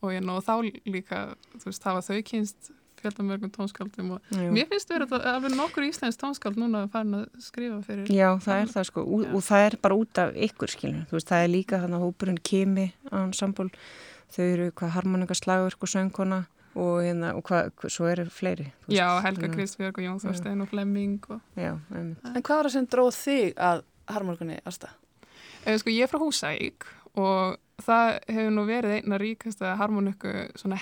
[0.00, 0.54] og, og þá
[0.86, 1.22] líka,
[1.58, 4.50] þú veist, hafa þau kynst fjöldamörgum tónskaldum og Jú.
[4.54, 8.28] mér finnst verið að alveg nokkur íslensk tónskald núna að fara að skrifa fyrir Já,
[8.42, 11.30] það er það sko, og, og það er bara út af ykkur skilur, þú veist,
[11.30, 13.68] það er líka þannig að hópurinn kemi á sambúl,
[14.32, 16.40] þau eru hvað harmoningaslagur og söngkona
[16.76, 20.68] og hérna, og hvað, svo eru fleiri veist, Já, Helga Kristbjörg og Jón Þorstein og
[20.70, 21.40] Flemming og...
[21.56, 24.92] Já, En hvað var það sem dróð þig að harmoningunni aðsta?
[25.64, 26.86] Eða sko, ég er frá Húsæk
[27.16, 30.32] og það hefur nú verið einna ríkasta harmoniku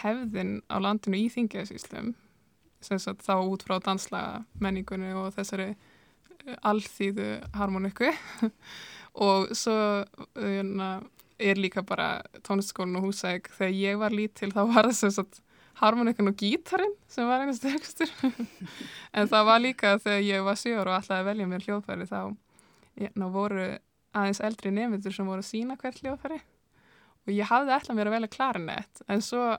[0.02, 2.14] hefðin á landinu í þingjæðsíslum
[2.84, 8.10] þá út frá danslaga menningunni og þessari eh, alþýðu harmoniku
[9.28, 11.00] og svo uh,
[11.38, 15.40] er líka bara tónlistaskólinn og húsæk þegar ég var lítil þá var það sem sagt
[15.80, 18.10] harmonikun og gítarin sem var einast tekstur
[19.16, 22.20] en það var líka þegar ég var 7 og alltaf að velja mér hljóðfæri þá
[23.18, 23.68] ná, voru
[24.14, 26.40] aðeins eldri nefndur sem voru að sína hvert hljóðfæri.
[27.24, 29.54] Og ég hafði ætlað mér að velja klarinett en svo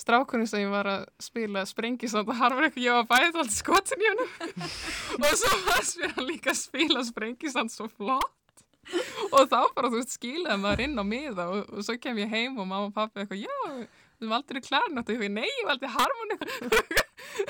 [0.00, 4.08] strákunni sem ég var að spila sprengisand og eitthvað, ég var bæðið alltaf skotin í
[4.08, 4.22] hann
[5.20, 8.36] og svo varst mér að líka spila sprengisand svo flott.
[9.30, 12.32] Og þá bara þú veist skilaði maður inn á miða og, og svo kem ég
[12.32, 15.48] heim og mamma og pappi eitthvað, já, þú valdur í klarinett og ég fyrir, nei,
[15.48, 16.42] ég valdi harmoník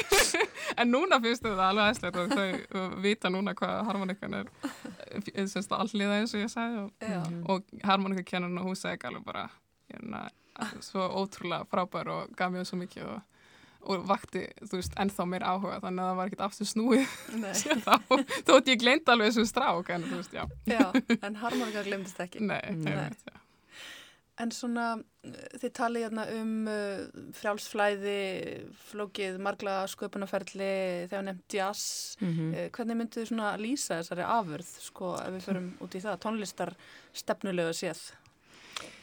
[0.81, 4.53] en núna finnst það alveg aðeinslegt og þau vita núna hvað harmoníkan er
[5.81, 9.49] alliða eins og ég sagði og, og harmoníkakennarinn og húsæk alveg bara
[9.91, 10.29] hérna,
[10.85, 13.21] svo ótrúlega frábær og gaf mér svo mikið og,
[13.91, 17.19] og vakti, þú veist, ennþá mér áhuga þannig að það var ekkert aftur snúið.
[17.87, 17.95] Þá,
[18.47, 20.85] þótt ég glemt alveg þessu strák en þú veist, já, já
[21.27, 22.45] En harmoníka glemtist ekki.
[22.45, 22.99] Nei, Nei.
[22.99, 23.39] Veit, já
[24.40, 24.87] En svona,
[25.61, 27.03] þið talið hérna um uh,
[27.37, 28.20] frjálsflæði,
[28.88, 30.70] flókið, margla sköpunarferðli,
[31.11, 32.16] þegar nefnt jazz.
[32.20, 32.70] Mm -hmm.
[32.76, 36.74] hvernig myndu þið svona lýsa þessari afurð, sko, ef við förum út í það, tónlistar
[37.12, 38.00] stefnulega séð?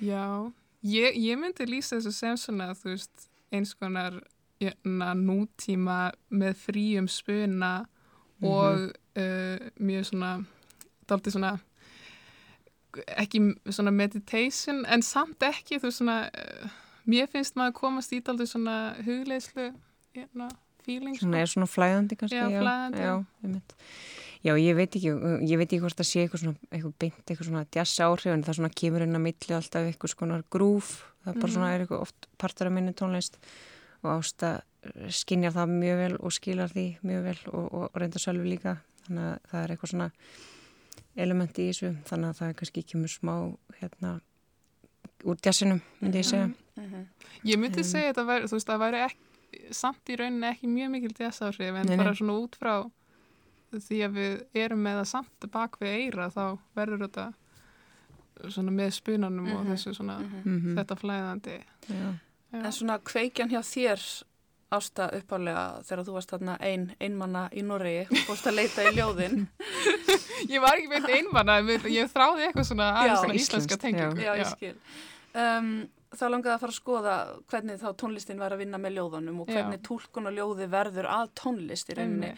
[0.02, 4.17] Já, ég, ég myndi lýsa þessu sem svona, þú veist, eins konar
[4.62, 7.86] jöna, nútíma með fríum spuna mm
[8.41, 8.47] -hmm.
[8.47, 8.76] og
[9.17, 10.43] uh, mjög svona,
[11.10, 11.60] daldi svona
[13.18, 16.78] ekki svona meditation en samt ekki þú svona uh,
[17.10, 19.72] mér finnst maður að komast í daldur svona hugleislu
[20.18, 20.50] hérna,
[20.86, 23.04] feeling Svona er svona flæðandi kannski Já, flæðandi.
[23.04, 23.84] Já, já,
[24.48, 27.50] já ég veit ekki ég veit ekki hvort það sé eitthvað svona eitthvað beint, eitthvað
[27.52, 31.34] svona jazz áhrif en það svona kemur inn á milli alltaf eitthvað svona grúf það
[31.34, 31.54] bara mm -hmm.
[31.54, 33.40] svona er eitthvað oft partur af minni tónlist
[34.04, 34.62] og ásta
[35.12, 38.78] skinjar það mjög vel og skilar því mjög vel og, og, og reynda sjálfu líka.
[39.08, 40.10] Þannig að það er eitthvað svona
[41.18, 43.34] elementi í þessu þannig að það kannski kemur smá
[43.80, 44.18] hérna
[45.26, 47.06] úr djassinum myndi ég segja mm -hmm.
[47.44, 50.90] Ég myndi um, segja að það væri, veist, væri ekki, samt í rauninni ekki mjög
[50.92, 52.90] mikil djassáhrif en nei, bara svona út frá
[53.72, 57.34] því að við erum með að samt bak við eira þá verður þetta
[58.50, 59.58] svona með spunanum mm -hmm.
[59.58, 59.72] og mhm.
[59.72, 60.76] þessu svona mm -hmm.
[60.78, 62.14] þetta flæðandi Já.
[62.52, 62.66] Já.
[62.66, 64.00] En svona kveikjan hjá þér
[64.74, 68.96] ásta uppálega þegar þú varst þarna ein, einmanna í Norri og fórst að leita í
[68.98, 69.46] ljóðin.
[70.54, 71.52] Ég var ekki veit einmann
[71.90, 74.74] ég þráði eitthvað svona aðeins svona íslenska tengingu já, ég skil.
[75.38, 75.72] Um,
[76.14, 77.16] þá langaði að fara að skoða
[77.52, 81.34] hvernig þá tónlistin var að vinna með ljóðunum og hvernig tólkun og ljóði verður að
[81.42, 82.32] tónlist í rauninni.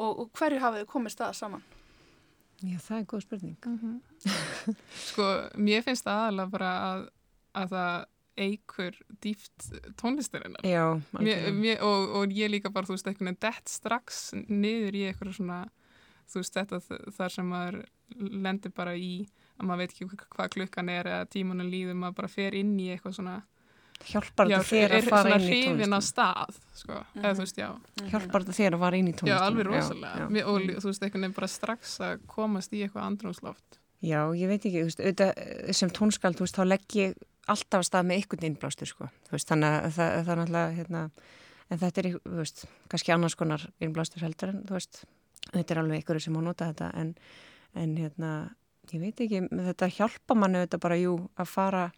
[0.00, 1.66] Og, og hverju hafið þið komið stað saman?
[2.60, 3.56] Já, það er góð spurning.
[3.64, 4.76] Mm -hmm.
[5.08, 7.04] Sko, mér finnst það aðalega bara að,
[7.56, 8.06] að það
[8.38, 13.68] eigur dýft tónlistirinnar Já, mér, mér, og, og ég líka bara, þú veist, veginn dett
[13.68, 15.60] strax niður í eitthvað svona
[16.30, 16.80] þú veist þetta
[17.16, 17.80] þar sem maður
[18.18, 19.14] lendir bara í
[19.58, 22.90] að maður veit ekki hvað klukkan er eða tímunum líður maður bara fer inn í
[22.94, 23.40] eitthvað svona
[24.08, 27.24] hjálpar þetta þér að fara inn í tónlist á stað, sko, mm -hmm.
[27.24, 27.68] eða þú veist, já.
[27.68, 28.08] Mhm.
[28.12, 30.46] hjálpar þetta þér að fara inn í tónlist já, alveg rosalega, já, já.
[30.46, 34.64] og þú veist, einhvern veginn bara strax að komast í eitthvað andrúnsloft já, ég veit
[34.64, 37.14] ekki, þú veist, auðvitað sem tónskald, þú veist, þá legg ég
[37.52, 41.04] alltaf að stað með einhvern innblástur, sko veist, þannig að það er náttúrulega, hérna
[41.70, 42.10] en þetta er,
[42.40, 45.04] veist, kannski annars konar innblástur heldur en, veist
[45.50, 47.14] þetta er alveg ykkur sem má nota þetta en,
[47.78, 48.30] en hérna,
[48.92, 51.88] ég veit ekki þetta hjálpa manni þetta bara jú að fara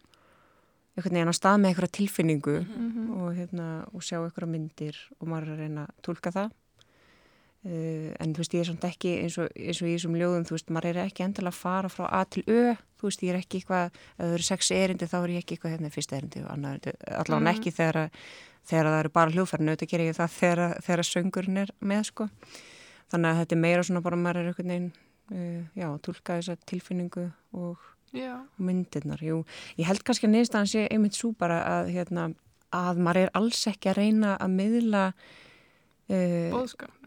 [0.92, 3.12] einhvern veginn á stað með einhverja tilfinningu mm -hmm.
[3.16, 6.50] og, hérna, og sjá einhverja myndir og maður er að reyna að tólka það
[7.62, 10.56] en þú veist ég er svona ekki eins og, eins og ég sem ljóðum þú
[10.56, 13.38] veist maður er ekki endala að fara frá A til Ö þú veist ég er
[13.38, 16.42] ekki eitthvað ef það eru sex erindi þá er ég ekki eitthvað hérna fyrst erindi
[16.42, 18.10] og annar erindi allavega mm ekki þegar,
[18.66, 22.28] þegar það eru bara hljóðferðinu þetta ger ég það þegar, þegar söngurinn er með sko
[23.12, 24.92] þannig að þetta er meira svona bara maður er einhvern veginn
[25.32, 28.42] uh, já, tólka þessa tilfinningu og Já.
[28.60, 29.38] myndirnar, jú.
[29.78, 32.26] Ég held kannski að neðstan sé einmitt svo bara að, hérna,
[32.68, 35.04] að maður er alls ekki að reyna að miðla
[36.12, 36.58] uh,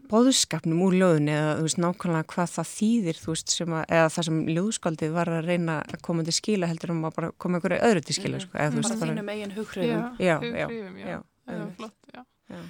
[0.06, 0.62] Bóðskap.
[0.66, 4.08] bóðskapnum úr ljóðun eða þú veist nákvæmlega hvað það þýðir þú veist sem að, eða
[4.14, 7.60] það sem ljóðskaldið var að reyna að koma til skila heldur um að bara koma
[7.60, 8.56] einhverju öðru til skila, sko.
[8.56, 10.04] Eða, þú veist, Bara þínum eigin hughrifum.
[10.18, 11.06] Já, já, hughrifum, já.
[11.06, 12.24] já, er flott, já.
[12.50, 12.60] já.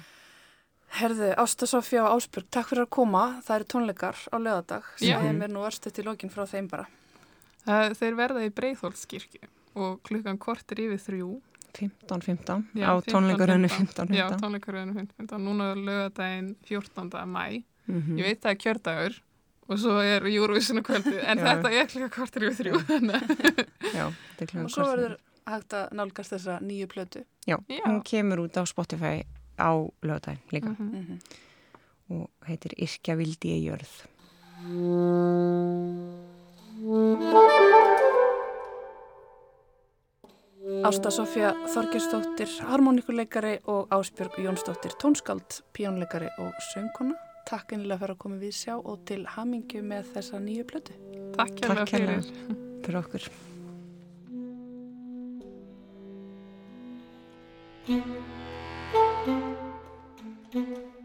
[0.97, 3.25] Herðu, Ásta Sofía og Ásbjörg, takk fyrir að koma.
[3.45, 4.87] Það eru tónleikar á lögadag.
[4.97, 5.17] Já.
[5.19, 6.87] Segðum mér nú örstuðt í lokin frá þeim bara.
[7.67, 11.29] Það, þeir verða í Breiðholtskirkju og klukkan kortir yfir þrjú.
[11.77, 14.09] 15-15 Já, á 15, tónleikaröðinu 15.
[14.15, 15.39] Já, 15-15 tónleikaröðinu 15.
[15.45, 17.25] Núna er lögadaginn 14.
[17.25, 17.63] mæ.
[17.87, 18.17] Mhm.
[18.19, 19.19] Ég veit það er kjördagur
[19.69, 21.43] og svo er Júruvísinu kvöldið en Já.
[21.47, 22.81] þetta er klukkan kortir yfir þrjú.
[23.93, 27.23] Já, þetta er klukkan Og svo verður hægt að nálgast þessa nýju plötu.
[27.47, 27.81] Já, Já.
[27.85, 29.23] hún kemur út á Spotify
[29.59, 29.71] á
[30.03, 30.95] lögadaginn líka Mhm.
[31.03, 31.19] Mm
[32.09, 33.91] og heitir Yrkja vildi ég jörð.
[40.67, 47.15] Ásta Sofía Þorgersdóttir, harmonikuleikari og Ásbjörg Jónsdóttir, tónskáld, píónleikari og söngkona.
[47.47, 50.97] Takk einlega fyrir að koma við sjá og til hamingju með þessa nýju plötu.
[51.37, 52.19] Takk hérlega Takk hérlega.
[52.19, 52.59] fyrir.
[52.83, 53.23] Fyrir okkur.
[60.51, 60.96] Smá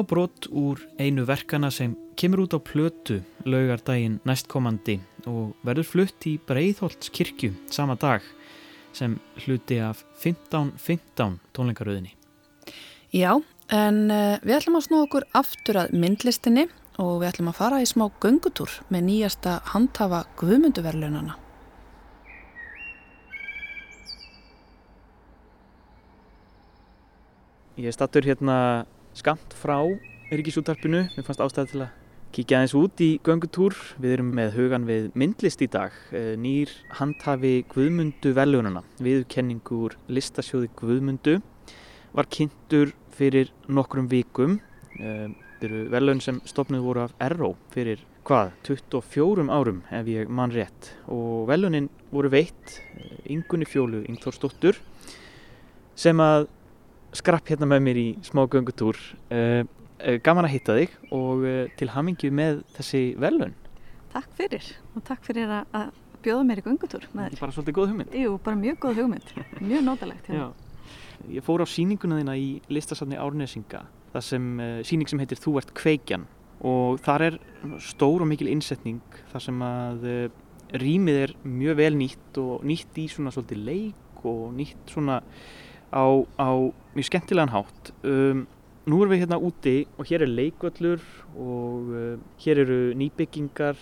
[0.00, 4.96] brot úr einu verkana sem kemur út á plötu laugardaginn næstkomandi
[5.28, 8.24] og verður flutt í Breiðholts kirkju sama dag
[8.96, 12.14] sem hluti af 15-15 tónleikaröðinni.
[13.12, 13.36] Já,
[13.68, 17.82] en uh, við ætlum að snú okkur aftur að myndlistinni og við ætlum að fara
[17.84, 21.36] í smá göngutúr með nýjasta handhafa guðmynduverlunana.
[27.76, 28.56] Ég er stattur hérna
[29.14, 29.78] skamt frá
[30.32, 31.02] Ríkisútarpinu.
[31.12, 31.90] Mér fannst ástæði til að
[32.32, 33.76] kíkja aðeins út í göngutúr.
[34.00, 35.92] Við erum með hugan við myndlist í dag.
[36.12, 38.82] Eh, Nýr handhafi Guðmundu velunana.
[39.04, 41.40] Viðurkenningu úr listasjóði Guðmundu
[42.16, 44.60] var kynntur fyrir nokkrum vikum.
[44.98, 45.28] Eh,
[45.62, 48.48] Þetta eru velun sem stopnuð voru af Erró fyrir hvað?
[48.66, 50.88] 24 árum ef ég man rétt.
[51.06, 52.80] Og velunin voru veitt
[53.30, 54.80] yngunni fjólu Yngþórsdóttur
[55.94, 56.48] sem að
[57.16, 58.98] skrapp hérna með mér í smá göngutúr.
[59.32, 59.62] Uh,
[60.24, 63.54] gaman að hitta þig og uh, til hamingju með þessi velun.
[64.12, 68.12] Takk fyrir og takk fyrir að, bjóða mér í göngutúr bara svolítið góð hugmynd.
[68.14, 70.28] Jú, bara mjög góð hugmynd, mjög nótalegt.
[70.30, 70.52] Já.
[71.30, 75.58] Ég fór á sýninguna þína í listasafni Árnesinga, það sem uh, sýning sem heitir Þú
[75.62, 76.28] ert kveikjan
[76.62, 77.36] og þar er
[77.82, 80.24] stór og mikil innsetning þar sem að uh,
[80.82, 85.18] rýmið er mjög vel nýtt og nýtt í svona svolítið leik og nýtt svona
[85.92, 86.04] á,
[86.40, 86.50] á
[86.96, 87.92] mjög skemmtilegan hátt.
[88.02, 88.46] Um,
[88.88, 91.02] nú erum við hérna úti og hér er leikvöllur
[91.36, 93.78] og uh, hér eru nýbyggingar,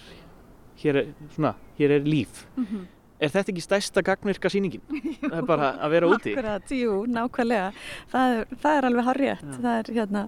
[0.82, 2.44] hér er, svona, hér er líf.
[2.56, 2.88] Mm
[3.20, 4.80] Er þetta ekki stærsta gagnvirka sýningin?
[5.20, 6.32] Það er bara að vera úti.
[6.32, 7.66] Akkurat, jú, nákvæmlega.
[8.12, 9.42] Það er, það er alveg harrið.
[9.60, 10.22] Það hérna,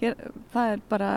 [0.00, 0.14] hér,
[0.54, 1.10] það er bara,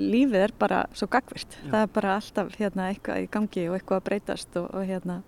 [0.00, 1.58] lífið er bara svo gagvirt.
[1.68, 5.20] Það er bara alltaf hérna eitthvað í gangi og eitthvað að breytast og, og hérna,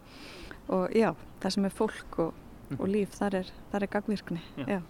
[0.74, 1.12] og já,
[1.44, 2.42] það sem er fólk og,
[2.78, 4.42] og líf, það er, það er gagvirkni.
[4.60, 4.66] Já.
[4.76, 4.80] Já.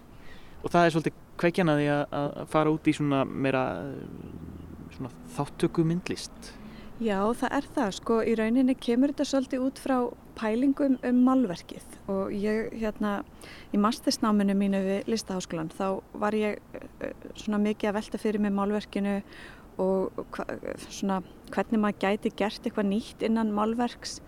[0.63, 3.65] og það er svolítið kveikjan að því að, fara út í svona meira
[4.95, 6.53] svona þáttöku myndlist?
[7.03, 7.89] Já, það er það.
[7.97, 9.95] Sko, í rauninni kemur þetta svolítið út frá
[10.39, 13.17] pælingum um málverkið og ég, hérna,
[13.75, 18.55] í mastersnáminu mínu við Listaháskólan þá var ég eh, svona mikið að velta fyrir mig
[18.55, 19.17] málverkinu
[19.83, 20.39] og
[20.87, 21.19] svona
[21.51, 24.23] hvernig maður gæti gert eitthvað nýtt innan málverks, eh,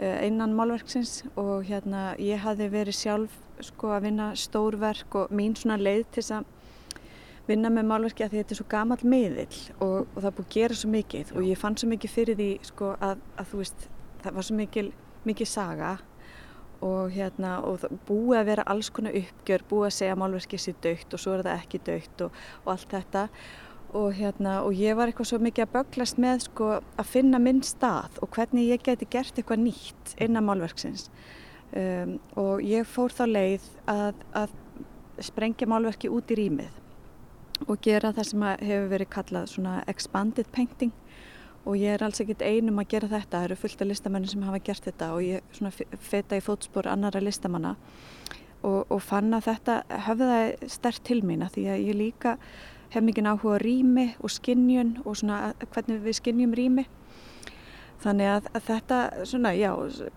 [0.00, 5.76] innan málverksins og hérna ég hafði verið sjálf sko að vinna stórverk og mín svona
[5.80, 6.48] leið til þess að
[7.50, 10.78] vinna með málverki að þetta er svo gamal miðill og, og það búið að gera
[10.80, 11.34] svo mikið Já.
[11.36, 13.88] og ég fann svo mikið fyrir því sko að, að þú veist
[14.22, 14.92] það var svo mikið,
[15.28, 15.92] mikið saga
[16.80, 21.16] og hérna og búið að vera alls konar uppgjör, búið að segja málverkið sé dögt
[21.16, 23.26] og svo er það ekki dögt og, og allt þetta
[23.96, 27.62] og hérna og ég var eitthvað svo mikið að böglast með sko að finna minn
[27.66, 31.08] stað og hvernig ég geti gert eitthvað nýtt innan málverksins.
[31.70, 34.54] Um, og ég fór þá leið að, að
[35.22, 36.80] sprengja málverki út í rýmið
[37.68, 40.92] og gera það sem hefur verið kallað expanded painting.
[41.68, 44.44] Og ég er alls ekkit einum að gera þetta, það eru fullt af listamennin sem
[44.46, 47.74] hafa gert þetta og ég feta í fótspor annara listamanna.
[48.64, 49.76] Og, og fann að þetta
[50.06, 52.34] höfðaði stert til mín að því að ég líka
[52.90, 56.86] hef mikið áhuga rými og skinnjun og svona hvernig við skinnjum rými
[58.00, 59.70] þannig að, að þetta svona, já,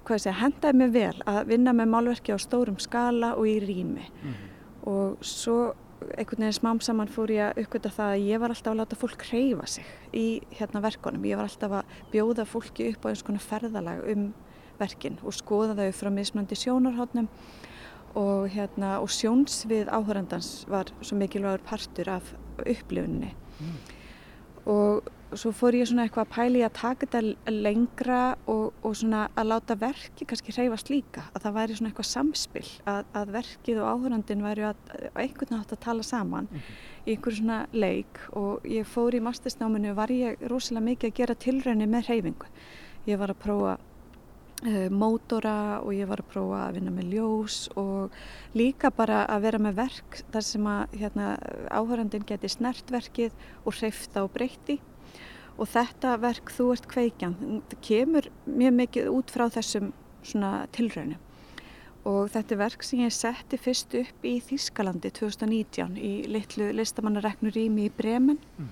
[0.08, 4.06] hvað sé, hendaði mig vel að vinna með málverki á stórum skala og í rými
[4.08, 4.52] mm -hmm.
[4.90, 5.74] og svo
[6.18, 9.00] einhvern veginn smám saman fór ég að uppgöta það að ég var alltaf að láta
[9.00, 11.26] fólk hreyfa sig í hérna verkonum.
[11.26, 14.34] Ég var alltaf að bjóða fólki upp á eins konar ferðalag um
[14.80, 17.30] verkin og skoða þau frá mismöndi sjónarhóttnum
[18.16, 23.34] og, hérna, og sjónsvið áhörandans var svo mikilvægur partur af upplifunni.
[23.60, 23.76] Mm.
[24.74, 29.26] Og svo fór ég svona eitthvað að pæli að taka þetta lengra og, og svona
[29.40, 33.82] að láta verki kannski hreyfast líka að það væri svona eitthvað samspill að, að verkið
[33.82, 36.84] og áhörandin væri að, að einhvern nátt að tala saman mm -hmm.
[37.06, 41.36] í einhverju svona leik og ég fór í mastersnáminu var ég rosalega mikið að gera
[41.36, 42.48] tilræni með hreyfingu
[43.08, 43.78] ég var að prófa
[44.94, 48.14] mótora og ég var að prófa að vinna með ljós og
[48.56, 51.34] líka bara að vera með verk þar sem að hérna,
[51.68, 53.36] áhörandin geti snertverkið
[53.66, 54.80] og hreyfta og breyti
[55.58, 57.36] og þetta verk Þú ert kveikjan
[57.70, 59.92] það kemur mjög mikið út frá þessum
[60.24, 61.20] tilraunum.
[62.04, 67.54] Og þetta er verk sem ég setti fyrst upp í Þískalandi 2019 í litlu listamannareknu
[67.56, 68.72] rými í Bremen mm.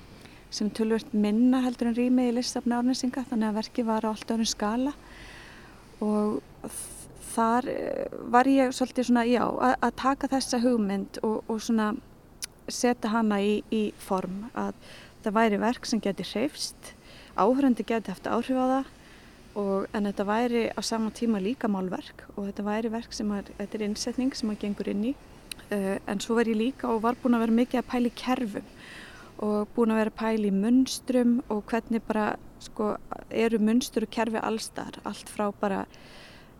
[0.52, 4.34] sem tölvört minna heldur en rými í listafna árnesinga þannig að verki var á allt
[4.34, 4.96] öðrum skala
[6.02, 6.41] og
[7.32, 11.91] þar eh, var ég svolítið svona já að, að taka þessa hugmynd og, og svona
[12.72, 14.45] setja hana í, í form.
[14.54, 14.74] Að
[15.20, 16.93] þetta væri verk sem geti hreifst,
[17.38, 18.91] áhörandi geti haft áhrif á það
[19.62, 23.52] og, en þetta væri á sama tíma líka málverk og þetta væri verk sem er,
[23.60, 25.16] þetta er innsetning sem maður gengur inn í.
[25.72, 28.66] Uh, en svo var ég líka og var búin að vera mikið að pæli kerfum
[29.42, 32.96] og búin að vera að pæli munstrum og hvernig bara sko
[33.30, 35.86] eru munstur og kerfi allstar, allt frá bara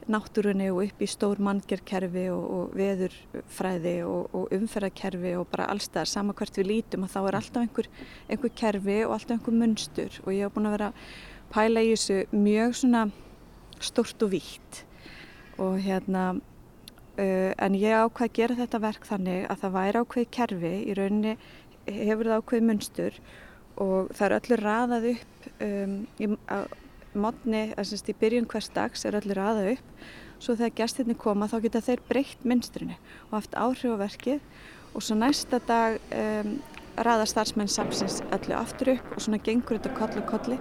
[0.10, 6.10] náttúrunni og upp í stór manngerkerfi og, og veðurfræði og, og umferðarkerfi og bara allstað
[6.10, 7.90] sama hvert við lítum og þá er alltaf einhver,
[8.28, 10.22] einhver kerfi og alltaf einhver munstur.
[10.26, 10.94] Og ég hef búin að vera
[11.54, 13.04] pæla í þessu mjög svona
[13.82, 14.84] stort og vítt.
[15.62, 20.30] Og hérna uh, en ég ákvað að gera þetta verk þannig að það væri ákveð
[20.38, 21.36] kerfi í rauninni
[21.88, 23.20] hefur það ákveð munstur
[23.82, 29.18] og það er öllu raðað upp um, í, á, að í byrjun hvers dags er
[29.20, 29.96] öllu raða upp.
[30.42, 32.96] Svo þegar gestinni koma þá geta þeir breytt mynstrinu
[33.30, 34.42] og haft áhrif á verkið.
[34.92, 36.56] Og svo næsta dag um,
[36.98, 40.60] raða starfsmenn samsins öllu aftur upp og svona gengur þetta koll og kolli.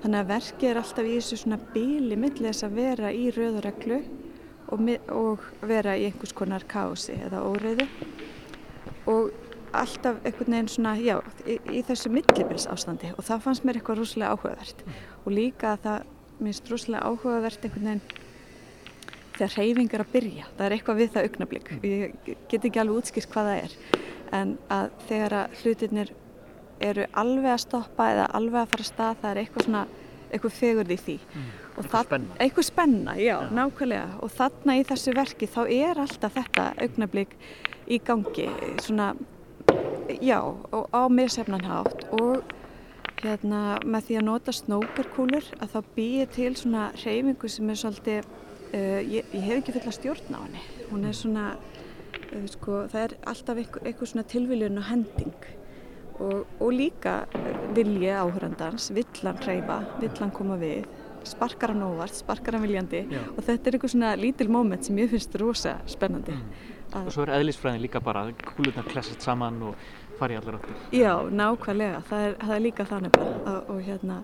[0.00, 4.00] Þannig að verkið er alltaf í þessu svona bíli millið þess að vera í rauðureglu
[4.72, 7.88] og, og vera í einhvers konar kási eða óreiðu.
[9.10, 9.39] Og
[9.76, 14.00] alltaf einhvern veginn svona, já, í, í þessu millibils ástandi og það fannst mér eitthvað
[14.02, 14.82] rúslega áhugavert.
[14.86, 15.04] Mm.
[15.24, 16.08] og líka að það
[16.40, 18.28] minnst rúslega áhugavert einhvern veginn
[19.40, 21.86] þegar reyfing er að byrja, það er eitthvað við það augnablík, mm.
[21.88, 23.78] ég get ekki alveg útskýrst hvað það er,
[24.40, 26.12] en að þegar að hlutirnir
[26.80, 29.82] eru alveg að stoppa eða alveg að fara að stað, það er eitthvað svona,
[30.30, 31.16] eitthvað fegurð í því.
[31.32, 31.50] Mm.
[31.70, 34.06] og eitthvað spenna, eitthvað spenna já, já, nákvæmlega.
[34.24, 37.36] Og þarna í þessu verki þá er alltaf þetta augnablík
[37.90, 38.48] í gangi,
[38.84, 39.12] svona
[40.22, 42.42] já, og á misefnan hátt og
[43.20, 48.30] hérna með því að nota snóperkúlur að þá býja til svona reyfingu sem er svolítið,
[48.72, 53.06] uh, ég, ég hef ekki fulla stjórn á henni, hún er svona, uh, sko, það
[53.06, 55.50] er alltaf eitthvað, eitthvað svona tilviljun og hending
[56.20, 57.20] og, og líka
[57.76, 60.88] vilji áhörandans, vill hann reyfa, vill hann koma við,
[61.28, 63.22] sparkar hann óvart, sparkar hann viljandi já.
[63.36, 66.36] og þetta er eitthvað svona lítil móment sem ég finnst rosa spennandi.
[66.36, 66.69] Mm.
[66.98, 70.80] Og svo er eðlisfræðin líka bara, kúlurnar klessast saman og fara í allar áttir.
[70.94, 74.16] Já, nákvæmlega, það er, það er líka þannig bara og, og hérna,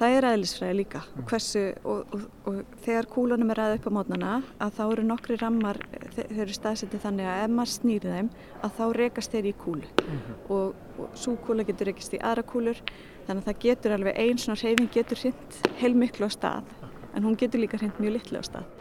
[0.00, 3.96] það er eðlisfræði líka og hversu, og, og, og þegar kúlunum er aðeins upp á
[3.96, 4.32] mótnana
[4.66, 5.80] að þá eru nokkri rammar,
[6.16, 8.30] þeir eru staðsettið þannig að ef maður snýri þeim
[8.60, 10.42] að þá rekast þeir í kúlu mm -hmm.
[10.56, 12.82] og svo kúla getur rekast í aðra kúlur
[13.26, 16.76] þannig að það getur alveg einn svona reyfing getur hrind heilmiklu á stað
[17.14, 18.79] en hún getur líka hrind mjög litlu á stað.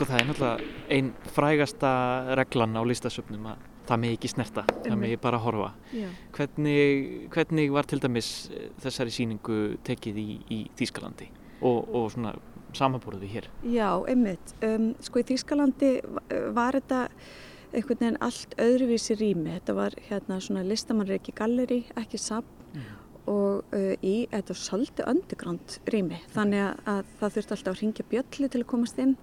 [0.00, 1.88] Sko það er náttúrulega einn frægasta
[2.38, 5.66] reglan á listasöfnum að það með ekki snerta, það með bara horfa.
[6.32, 10.24] Hvernig, hvernig var til dæmis eh, þessari síningu tekið í,
[10.56, 11.28] í Þýskalandi
[11.60, 12.32] og, og svona
[12.72, 13.50] samanbúruð við hér?
[13.74, 14.56] Já, einmitt.
[14.64, 15.92] Um, sko í Þýskalandi
[16.56, 17.04] var þetta
[17.74, 19.52] einhvern veginn allt öðruvísi rými.
[19.58, 22.90] Þetta var hérna svona listamannreiki galleri, ekki sapn mm.
[23.36, 26.24] og uh, í, þetta svolítið underground rými.
[26.32, 29.18] Þannig að, að það þurfti alltaf að ringja bjölli til að komast inn.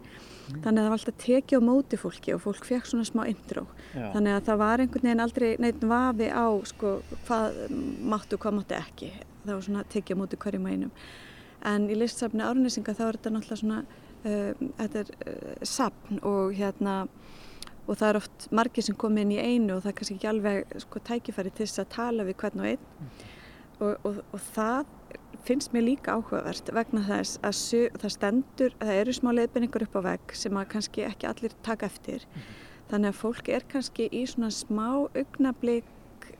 [0.48, 3.66] Þannig að það var alltaf tekið á móti fólki og fólk fekk svona smá intro.
[3.92, 4.06] Já.
[4.16, 6.92] Þannig að það var einhvern veginn aldrei neitt vafi á sko,
[7.28, 7.58] hvað
[8.14, 9.12] máttu og hvað máttu ekki.
[9.44, 10.94] Það var svona tekið á móti hverjum einum.
[11.68, 13.82] En í listsafni árnýsinga þá er þetta náttúrulega svona,
[14.24, 17.00] uh, þetta er uh, safn og hérna
[17.88, 20.30] og það er oft margir sem kom inn í einu og það er kannski ekki
[20.32, 23.12] alveg sko, tækifæri til þess að tala við hvern og einn mm.
[23.80, 24.90] og, og, og það
[25.46, 30.02] finnst mér líka áhugavert vegna þess að það stendur, það eru smá leiðbynningur upp á
[30.12, 32.26] vegg sem að kannski ekki allir taka eftir.
[32.34, 32.66] -hmm.
[32.88, 35.84] Þannig að fólk er kannski í svona smá augnablík,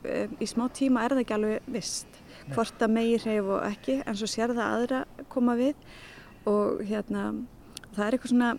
[0.04, 2.22] um, í smá tíma er það ekki alveg vist
[2.54, 5.74] hvort að meir hefur og ekki en svo sér það aðra koma við
[6.48, 7.32] og hérna
[7.96, 8.50] það er eitthvað svona,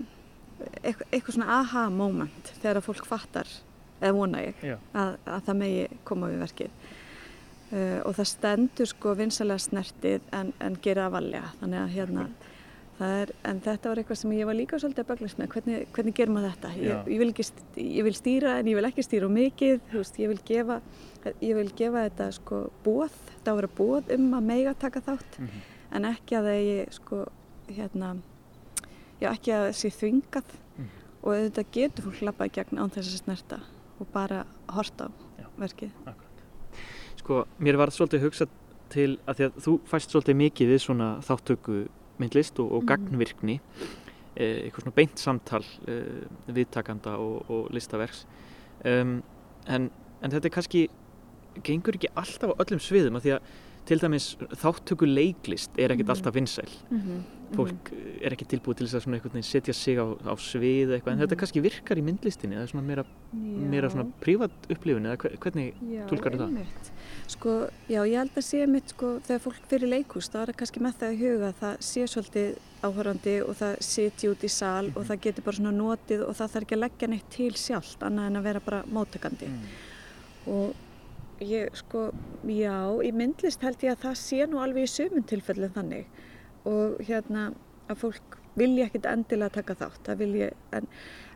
[0.83, 3.51] eitthvað svona aha moment þegar að fólk fattar,
[3.99, 6.89] eða vona ég, að, að það megi koma við verkið.
[7.69, 12.23] Uh, og það stendur sko vinsalega snertið en, en gera að valja þannig að hérna
[13.05, 16.15] er, en þetta var eitthvað sem ég var líka svolítið að baglast með hvernig, hvernig
[16.17, 17.45] gerum maður þetta ég, ég, vil ekki,
[17.83, 20.79] ég vil stýra en ég vil ekki stýra mikið, veist, ég, vil gefa,
[21.45, 25.03] ég vil gefa þetta sko bóð þetta á að vera bóð um að meiga taka
[25.05, 25.67] þátt mm -hmm.
[25.97, 27.25] en ekki að það ég sko
[27.69, 28.15] hérna
[29.19, 31.03] já ekki að það sé þvingað mm -hmm.
[31.21, 33.59] og þetta getur fólk lappa í gegn án þess að snerta
[33.99, 35.09] og bara horta á
[35.39, 35.47] já.
[35.57, 36.28] verkið Akkur.
[37.29, 38.53] Sko, mér var svolítið hugsað
[38.89, 41.75] til að því að þú fæst svolítið mikið við svona þáttöku
[42.17, 42.87] myndlist og, og mhm.
[42.89, 43.57] gagnvirkni
[44.33, 46.23] eh, eitthvað svona beint samtal eh,
[46.57, 48.23] viðtakanda og, og listaverks
[48.81, 49.19] um,
[49.69, 50.81] en, en þetta er kannski
[51.69, 53.53] gengur ekki alltaf á öllum sviðum að því að
[53.91, 54.31] til dæmis
[54.63, 56.15] þáttöku leiklist er ekkert mm -hmm.
[56.17, 57.21] alltaf vinsæl mm -hmm.
[57.55, 61.21] Fólk er ekki tilbúið til þess að setja sig á, á svið eitthvað en mm
[61.21, 61.21] -hmm.
[61.23, 65.73] þetta kannski virkar í myndlistinni eða svona meira, meira svona prívat upplifun eða hvernig
[66.09, 66.65] tólkar þetta?
[67.27, 70.59] Sko, já, ég held að sé mitt sko þegar fólk fyrir leikúst þá er það
[70.59, 74.85] kannski með það í huga það sé svolítið áhörandi og það sitji út í sal
[74.95, 75.07] og mhm.
[75.07, 78.27] það getur bara svona notið og það þarf ekki að leggja neitt til sjálft annað
[78.27, 79.65] en að vera bara móttökandi mm.
[80.47, 80.75] og
[81.39, 82.09] Ég, sko,
[82.51, 86.09] já, í myndlist held ég að það sé nú alveg í sumun tilfellin þannig
[86.69, 87.49] og hérna
[87.89, 90.87] að fólk vilja ekkert endilega taka þátt, vilja, en,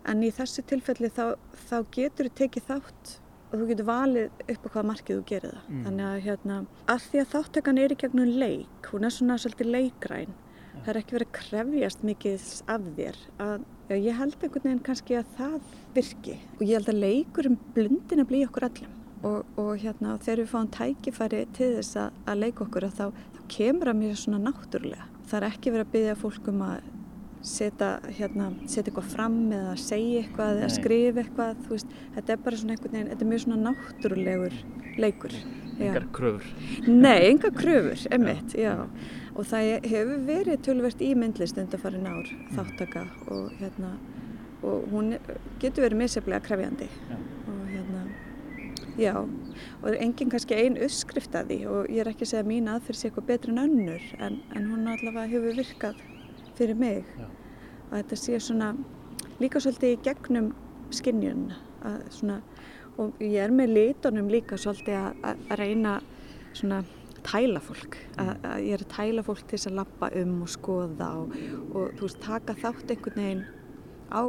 [0.09, 1.35] en í þessu tilfelli þá,
[1.69, 3.13] þá getur þú tekið þátt
[3.53, 5.67] og þú getur valið upp á hvaða markið þú gerir það.
[5.67, 5.83] Mm.
[5.87, 6.55] Þannig að hérna,
[6.89, 10.81] að því að þáttökan er í gegnum leik, hún er svona svolítið leikræn, ja.
[10.81, 13.21] það er ekki verið að krefjast mikið af þér.
[13.45, 15.55] Að, já, ég held einhvern veginn kannski að það
[15.93, 20.41] virki og ég held að leikurum blundin að bli okkur allum og, og hérna, þegar
[20.41, 24.41] við fáum tækifæri til þess að, að leika okkur þá, þá kemur það mjög svona
[24.49, 25.12] náttúrulega.
[25.29, 26.91] Það er ekki verið að byggja fólk um að
[27.43, 31.65] setja hérna, eitthvað fram eða segja eitthvað eða skrifa eitthvað.
[31.71, 34.57] Veist, þetta er bara svona einhvern veginn, þetta er mjög svona náttúrulegur
[35.03, 35.35] leikur.
[35.73, 36.49] Engar kröfur?
[36.87, 38.73] Nei, engar kröfur, emitt, já.
[38.77, 39.21] já.
[39.33, 43.95] Og það hefur verið tölvert í myndlist undan farin ár þáttaka og hérna
[44.63, 45.15] og hún
[45.59, 46.87] getur verið misjaflega krefjandi.
[47.09, 47.17] Já.
[48.99, 52.31] Já, og það er enginn kannski einn uppskrift að því og ég er ekki að
[52.31, 56.01] segja að mín aðferð sé eitthvað betri en önnur en, en hún allavega hefur virkað
[56.57, 57.25] fyrir mig Já.
[57.89, 58.73] og þetta sé svona
[59.41, 60.51] líka svolítið í gegnum
[60.93, 61.47] skinnjun
[63.01, 65.95] og ég er með litunum líka svolítið að, að reyna
[66.53, 66.83] svona
[67.23, 68.47] tæla fólk, að, mm.
[68.51, 71.35] að ég er að tæla fólk til þess að lappa um og skoða og,
[71.71, 73.45] og þú veist, taka þátt einhvern veginn
[74.13, 74.21] á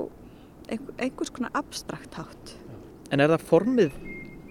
[0.70, 2.54] einhvers konar abstrakt hátt.
[3.12, 3.98] En er það formið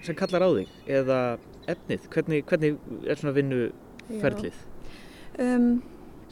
[0.04, 1.20] sem kallar á þig eða
[1.72, 2.06] efnið?
[2.14, 2.78] Hvernig, hvernig
[3.08, 4.62] er svona vinnuferlið?
[5.42, 5.68] Um,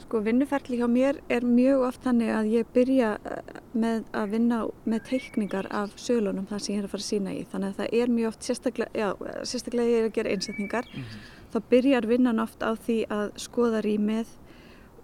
[0.02, 4.60] sko vinnuferlið hjá mér er mjög oft þannig að ég byrja uh, með að vinna
[4.84, 7.46] með teikningar af sölunum þar sem ég er að fara að sína í.
[7.52, 11.02] Þannig að það er mjög oft, sérstaklega, já, sérstaklega ég er að gera einsetningar, mm
[11.02, 11.32] -hmm.
[11.54, 14.38] þá byrjar vinnan oft á því að skoða rýmið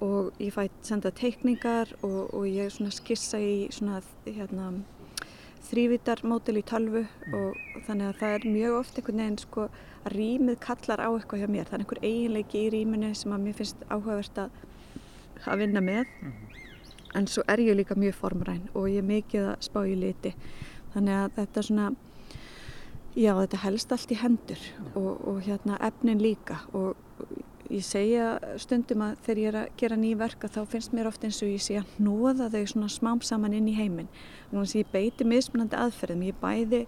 [0.01, 4.71] og ég fæ senda teikningar og, og ég skissa í svona hérna
[5.69, 7.03] þrývítarmódel í tölvu
[7.37, 11.43] og þannig að það er mjög oft einhvern veginn sko að rýmið kallar á eitthvað
[11.43, 11.69] hjá mér.
[11.69, 14.59] Það er einhver eiginleiki í rýminu sem að mér finnst áhugavert að,
[15.45, 16.59] að vinna með mm -hmm.
[17.21, 20.35] en svo er ég líka mjög formræn og ég er mikið að spá í liti.
[20.95, 21.93] Þannig að þetta er svona,
[23.15, 24.63] já þetta helst allt í hendur
[24.95, 26.97] og, og hérna efnin líka og
[27.69, 31.29] ég segja stundum að þegar ég er að gera ný verka þá finnst mér ofta
[31.29, 34.11] eins og ég sé að nóða þau svona smám saman inn í heiminn.
[34.51, 36.83] Þannig að ég beiti mismunandi aðferðum, ég bæði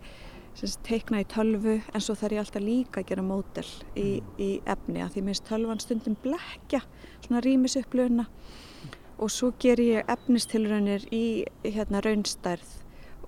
[0.58, 4.50] semst, teikna í tölvu en svo þarf ég alltaf líka að gera mótel í, í
[4.68, 6.82] efni að því minnst tölvan stundum blekja
[7.24, 8.26] svona rýmisupplöuna
[9.20, 12.78] og svo ger ég efnistilraunir í hérna raunstærð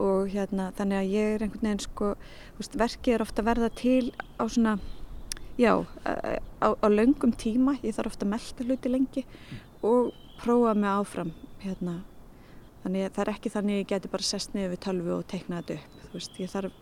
[0.03, 2.15] og hérna þannig að ég er einhvern veginn sko,
[2.59, 4.79] veist, verkið er ofta verða til á svona
[5.59, 9.25] já, á, á löngum tíma, ég þarf ofta að melda hluti lengi
[9.83, 11.33] og prófa mig áfram
[11.63, 12.03] hérna.
[12.83, 15.27] Þannig að það er ekki þannig að ég geti bara sest niður við tölvu og
[15.31, 15.99] teikna þetta upp.
[16.03, 16.79] Þú veist, ég þarf,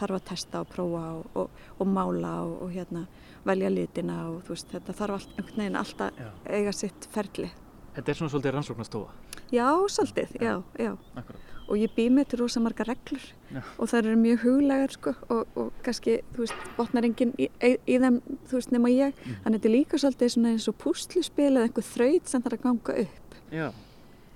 [0.00, 3.04] þarf að testa og prófa og, og, og mála og, og hérna,
[3.46, 6.30] velja litina og þú veist, þetta þarf allt, einhvern veginn alltaf já.
[6.50, 7.52] eiga sitt ferli.
[7.96, 9.20] Þetta er svona svolítið rannsóknastofa?
[9.54, 10.96] Já, svolítið, já, já.
[11.14, 13.60] Akkurát og ég bý með til rosa marga reglur Já.
[13.62, 17.72] og það eru mjög huglegar sko og, og kannski, þú veist, botnar enginn í, í,
[17.86, 19.16] í þeim, þú veist, nema ég.
[19.16, 19.38] Mm.
[19.44, 22.58] þannig að þetta er líka svolítið svona eins og púsluspil eða einhver þraut sem þarf
[22.58, 23.40] að ganga upp.
[23.54, 23.66] Já,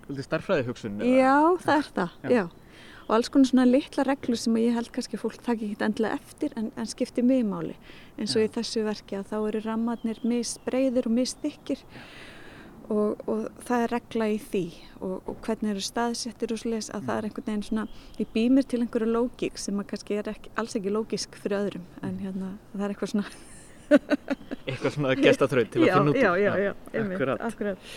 [0.07, 2.35] svolítið starfræði hugsun Já, það er það, Já.
[2.39, 2.45] Já.
[3.11, 6.53] Og alls konar svona litla reglur sem ég held kannski fólk takk ekki endilega eftir
[6.55, 7.73] en, en skiptir mjög máli
[8.21, 11.83] eins og í þessu verki að þá eru rammarnir mist breyður og mist þykir
[12.91, 14.65] og, og það er regla í því
[14.99, 17.87] og, og hvernig eru staðsettir og sliðis að það er einhvern veginn svona
[18.19, 21.87] í býmir til einhverju lógík sem að kannski er ekki, alls ekki lógísk fyrir öðrum
[22.07, 23.29] en hérna það er eitthvað svona
[24.71, 26.73] eitthvað svona gestaþraut til að finna út Já, já, já,
[27.03, 27.93] akkurat, akkurat.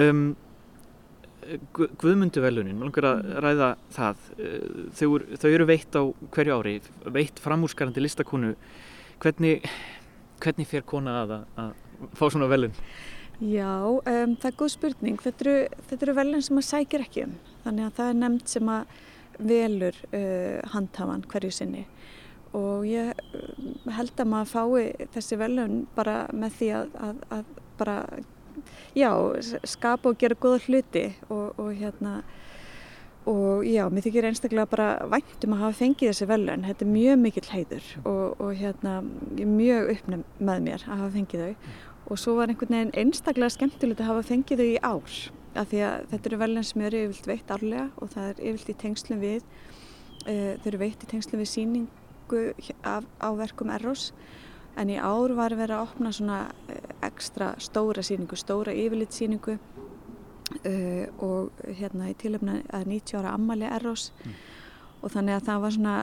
[0.00, 0.24] Um,
[1.74, 3.38] Guðmunduvelunin, maður langar að mm.
[3.42, 4.26] ræða það
[4.94, 5.06] þau,
[5.40, 6.02] þau eru veitt á
[6.36, 6.74] hverju ári
[7.16, 8.52] veitt framúrskarandi listakonu
[9.20, 9.64] hvernig,
[10.44, 11.72] hvernig fer kona að að
[12.16, 12.76] fá svona velun?
[13.40, 15.20] Já, um, það er góð spurning.
[15.24, 17.38] Þetta eru, eru velin sem maður sækir ekki um.
[17.64, 18.98] Þannig að það er nefnt sem að
[19.50, 21.86] velur uh, handhafan hverju sinni.
[22.58, 27.56] Og ég uh, held að maður fái þessi velun bara með því að, að, að
[27.80, 27.96] bara,
[28.98, 29.10] já,
[29.72, 32.18] skapa og gera góða hluti og, og hérna,
[33.30, 36.68] og já, mér þykir einstaklega bara væntum að hafa fengið þessi velun.
[36.68, 38.98] Þetta er mjög mikill heiður og, og hérna,
[39.32, 41.78] ég er mjög uppnum með mér að hafa fengið þau
[42.10, 45.16] og svo var einhvern veginn einstaklega skemmtilegt að hafa fengið þau í ár
[45.60, 48.70] af því að þetta eru velin sem eru yfirlt veitt árlega og það er yfirlt
[48.70, 52.44] í tengslum við uh, þau eru veitt í tengslum við síningu
[52.86, 54.10] af, á verkum Erros
[54.78, 59.58] en í ár var verið að opna svona uh, ekstra stóra síningu, stóra yfirlitt síningu
[59.58, 64.40] uh, og hérna í tilöfna að 90 ára ammali Erros mm.
[65.02, 65.96] og þannig að það var svona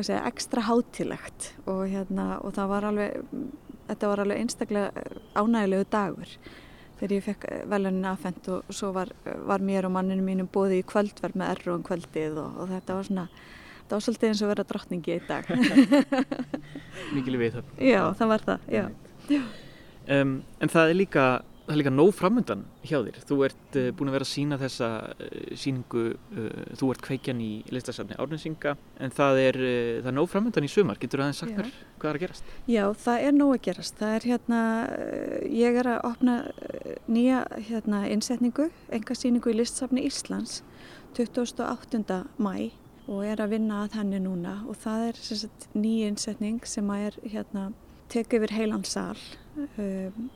[0.00, 3.40] segja, ekstra hátilegt og, hérna, og það var alveg
[3.92, 5.06] þetta var alveg einstaklega
[5.38, 6.36] ánægilegu dagur.
[6.98, 9.10] Þegar ég fekk velunin aðfendt og svo var,
[9.48, 12.98] var mér og manninu mínum bóði í kvöldverð með erru um kvöldið og, og þetta
[12.98, 13.24] var svona
[13.82, 15.48] þetta var svolítið eins og vera drottningi í dag.
[17.16, 18.84] Mikið við það Já, það var það, já.
[20.12, 21.26] Um, En það er líka
[21.72, 24.58] það er líka nóg framöndan hjá þér þú ert uh, búin að vera að sína
[24.60, 26.02] þessa uh, síningu,
[26.36, 29.58] uh, þú ert kveikjan í listasafni Árnensinga en það er,
[30.02, 32.52] það er nóg framöndan í sumar getur þú aðeins sagt mér hvað er að gerast?
[32.68, 34.60] Já, það er nóg að gerast það er hérna,
[35.48, 36.36] ég er að opna
[37.08, 40.60] nýja hérna innsetningu enga síningu í listasafni Íslands
[41.16, 42.20] 28.
[42.36, 42.56] mæ
[43.08, 45.22] og er að vinna að henni núna og það er
[45.72, 47.64] nýja innsetning sem að er hérna
[48.12, 49.16] tekið yfir heilan sál
[49.80, 50.28] um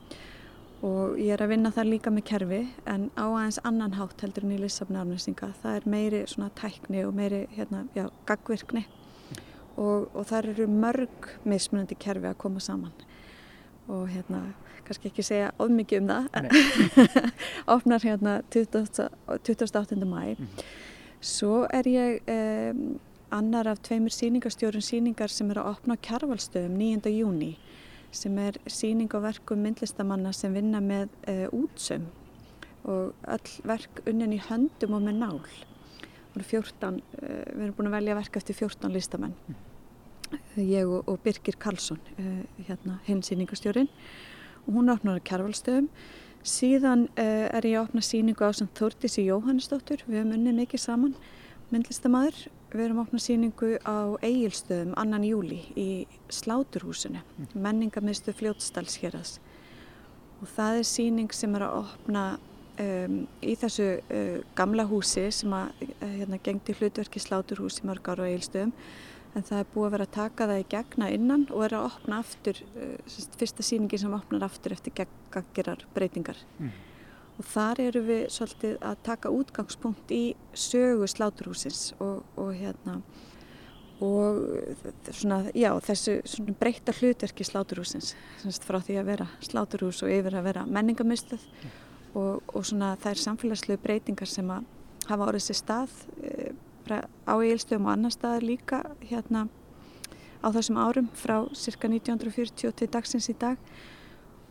[0.85, 4.45] og ég er að vinna þar líka með kerfi en á aðeins annan hátt heldur
[4.45, 5.51] en í Lissabni árnæsninga.
[5.63, 8.85] Það er meiri svona tækni og meiri hérna, já, gagvirkni
[9.77, 12.93] og, og þar eru mörg mismunandi kerfi að koma saman
[13.87, 14.41] og hérna,
[14.87, 16.49] kannski ekki segja of mikið um það en
[17.77, 19.99] opnar hérna 20, 28.
[20.03, 20.49] mæ mm.
[21.23, 22.81] svo er ég um,
[23.31, 27.13] annar af tveimur síningastjórun síningar sem eru að opna á kjarvalstöðum 9.
[27.15, 27.55] júni
[28.17, 32.07] sem er síning á verkum myndlistamanna sem vinna með uh, útsum
[32.87, 35.41] og öll verk unnin í höndum og með nál.
[36.37, 39.55] 14, uh, við erum búin að velja verk eftir 14 listamenn, mm.
[40.61, 43.89] ég og, og Birgir Karlsson, uh, hérna, hinn síningastjórin
[44.67, 45.89] og hún opnar á kjærvalstöðum.
[46.47, 51.15] Síðan er ég að opna síningu á samt Þórtísi Jóhannesdóttur, við hefum unnið mikið saman,
[51.73, 55.89] myndlistamæður Við erum opnað síningu á Egilstöðum annan júli í
[56.33, 57.53] Sláturhúsinu, mm.
[57.63, 59.37] menningarmiðstu fljótsdalshéras
[60.41, 62.23] og það er síning sem er að opna
[62.83, 68.27] um, í þessu uh, gamla húsi sem að hérna, gengdi hlutverki sláturhús í mörg ára
[68.27, 68.75] á eilstöðum
[69.37, 71.87] en það er búið að vera að taka það í gegna innan og er að
[71.91, 76.43] opna aftur, uh, fyrsta síningi sem opnar aftur eftir geggerar breytingar.
[76.59, 76.75] Mm.
[77.37, 80.21] Og þar eru við svolítið að taka útgangspunkt í
[80.57, 83.01] sögu sláturhúsins og, og hérna
[84.03, 84.43] og
[85.09, 86.19] svona, já, þessu
[86.59, 88.13] breyta hlutverki sláturhúsins
[88.65, 91.77] frá því að vera sláturhús og yfir að vera menningamistluð mm.
[92.21, 94.67] og, og svona er samfélagslegu breytingar sem að
[95.07, 96.51] hafa orðið sér stað e,
[97.25, 99.47] á eilstöðum og annar staðar líka hérna
[100.45, 103.57] á þessum árum frá cirka 1940 til dagsins í dag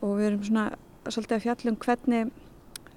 [0.03, 0.67] og við erum svona
[1.07, 2.35] svolítið að fjallum hvernig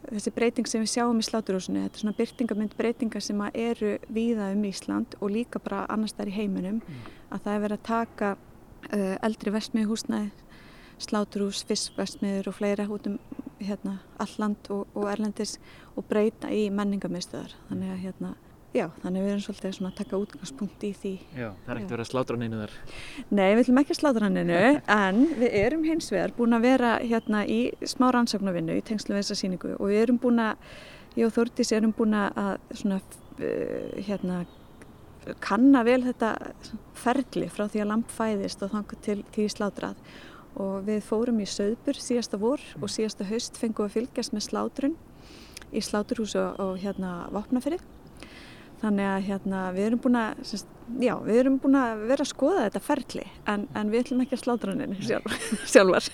[0.09, 4.51] þessi breyting sem við sjáum í sláturhúsinu, þetta er svona byrtingamind breytingar sem eru víða
[4.55, 7.09] um Ísland og líka bara annars þar í heiminum mm.
[7.29, 10.31] að það er verið að taka uh, eldri vestmiðhúsnaði,
[10.99, 13.19] sláturhús, fiskvestmiður og fleira út um
[13.59, 15.57] hérna, alland og, og erlendis
[15.95, 18.35] og breyta í menningamiðstöðar þannig að hérna
[18.69, 21.11] Já, þannig við erum svolítið svona að taka útgangspunkt í því.
[21.33, 22.75] Já, það er ekkert að vera slátraninu þar.
[23.31, 24.59] Nei, við ætlum ekki að slátraninu,
[24.99, 27.57] en við erum hins vegar búin að vera hérna í
[27.89, 30.77] smá rannsóknarvinnu í tengslu við þessa síningu og við erum búin að,
[31.17, 33.01] ég og Þórtís erum búin að svona,
[33.41, 34.43] uh, hérna,
[35.41, 36.35] kanna vel þetta
[36.93, 40.09] ferli frá því að lamp fæðist og þannig til því slátrað.
[40.61, 44.51] Og við fórum í söðbur síðasta vor og síðasta haust fengum við að fylgjast með
[44.51, 44.99] slátrun
[45.73, 47.81] í sláturhúsu og hérna vopnafyrið
[48.79, 50.69] Þannig að hérna, við erum búin að, semst,
[51.03, 54.37] já, við erum búin að vera að skoða þetta ferli en, en við ætlum ekki
[54.37, 56.07] að slátra henni sjálf, sjálfar.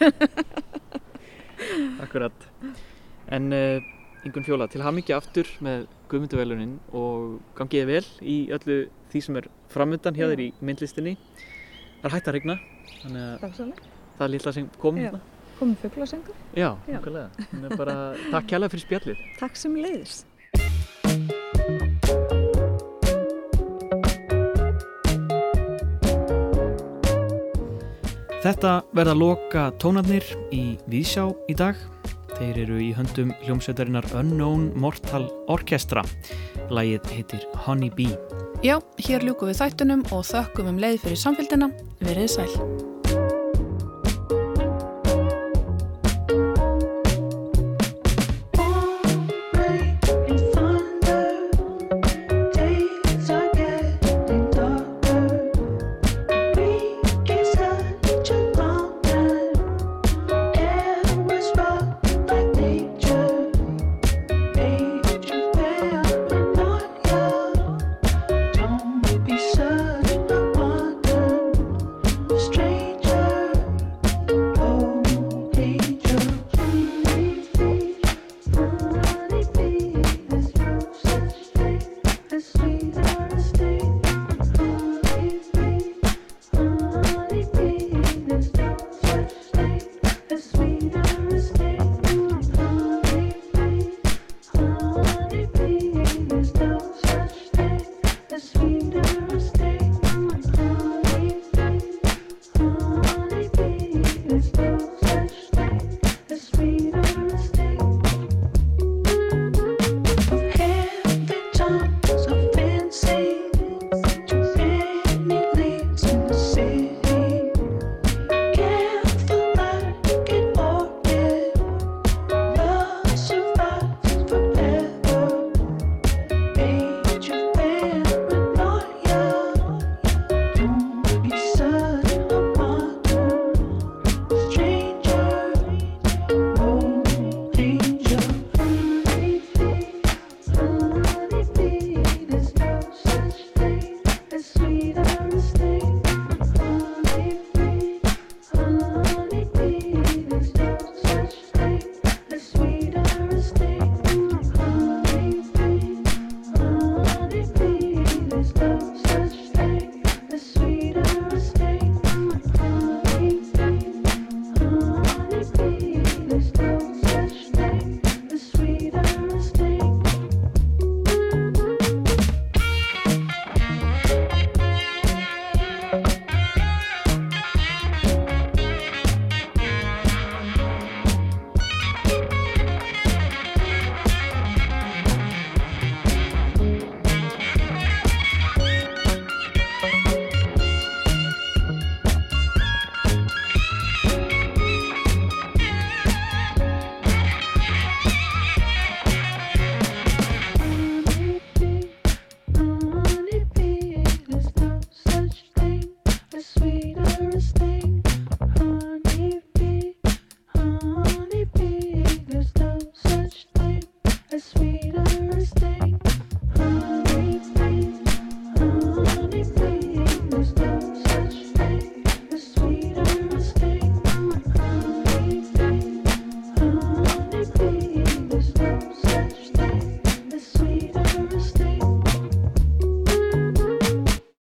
[2.03, 2.47] Akkurat.
[3.37, 8.81] En uh, Ingun Fjóla, til haf mikið aftur með Guðmunduvelunin og gangiði vel í öllu
[9.13, 11.15] því sem er framöndan hjá þér í myndlistinni.
[12.01, 12.59] Það er hægt að regna,
[13.03, 13.55] þannig að
[14.17, 15.23] það er lilla sem komum hérna.
[15.55, 16.35] Komum fugglasengur?
[16.57, 16.73] Já,
[17.77, 17.95] bara
[18.31, 19.27] takk kjærlega fyrir spjallið.
[19.39, 20.34] Takk sem leiðist.
[28.45, 31.79] Þetta verða loka tónarnir í Vísjá í dag.
[32.35, 36.05] Þeir eru í höndum hljómsveitarinnar Unknown Mortal Orchestra.
[36.69, 38.13] Lægið heitir Honey Bee.
[38.61, 41.73] Já, hér ljúku við þættunum og þökkum um leið fyrir samfélgina.
[42.05, 42.94] Verið sæl.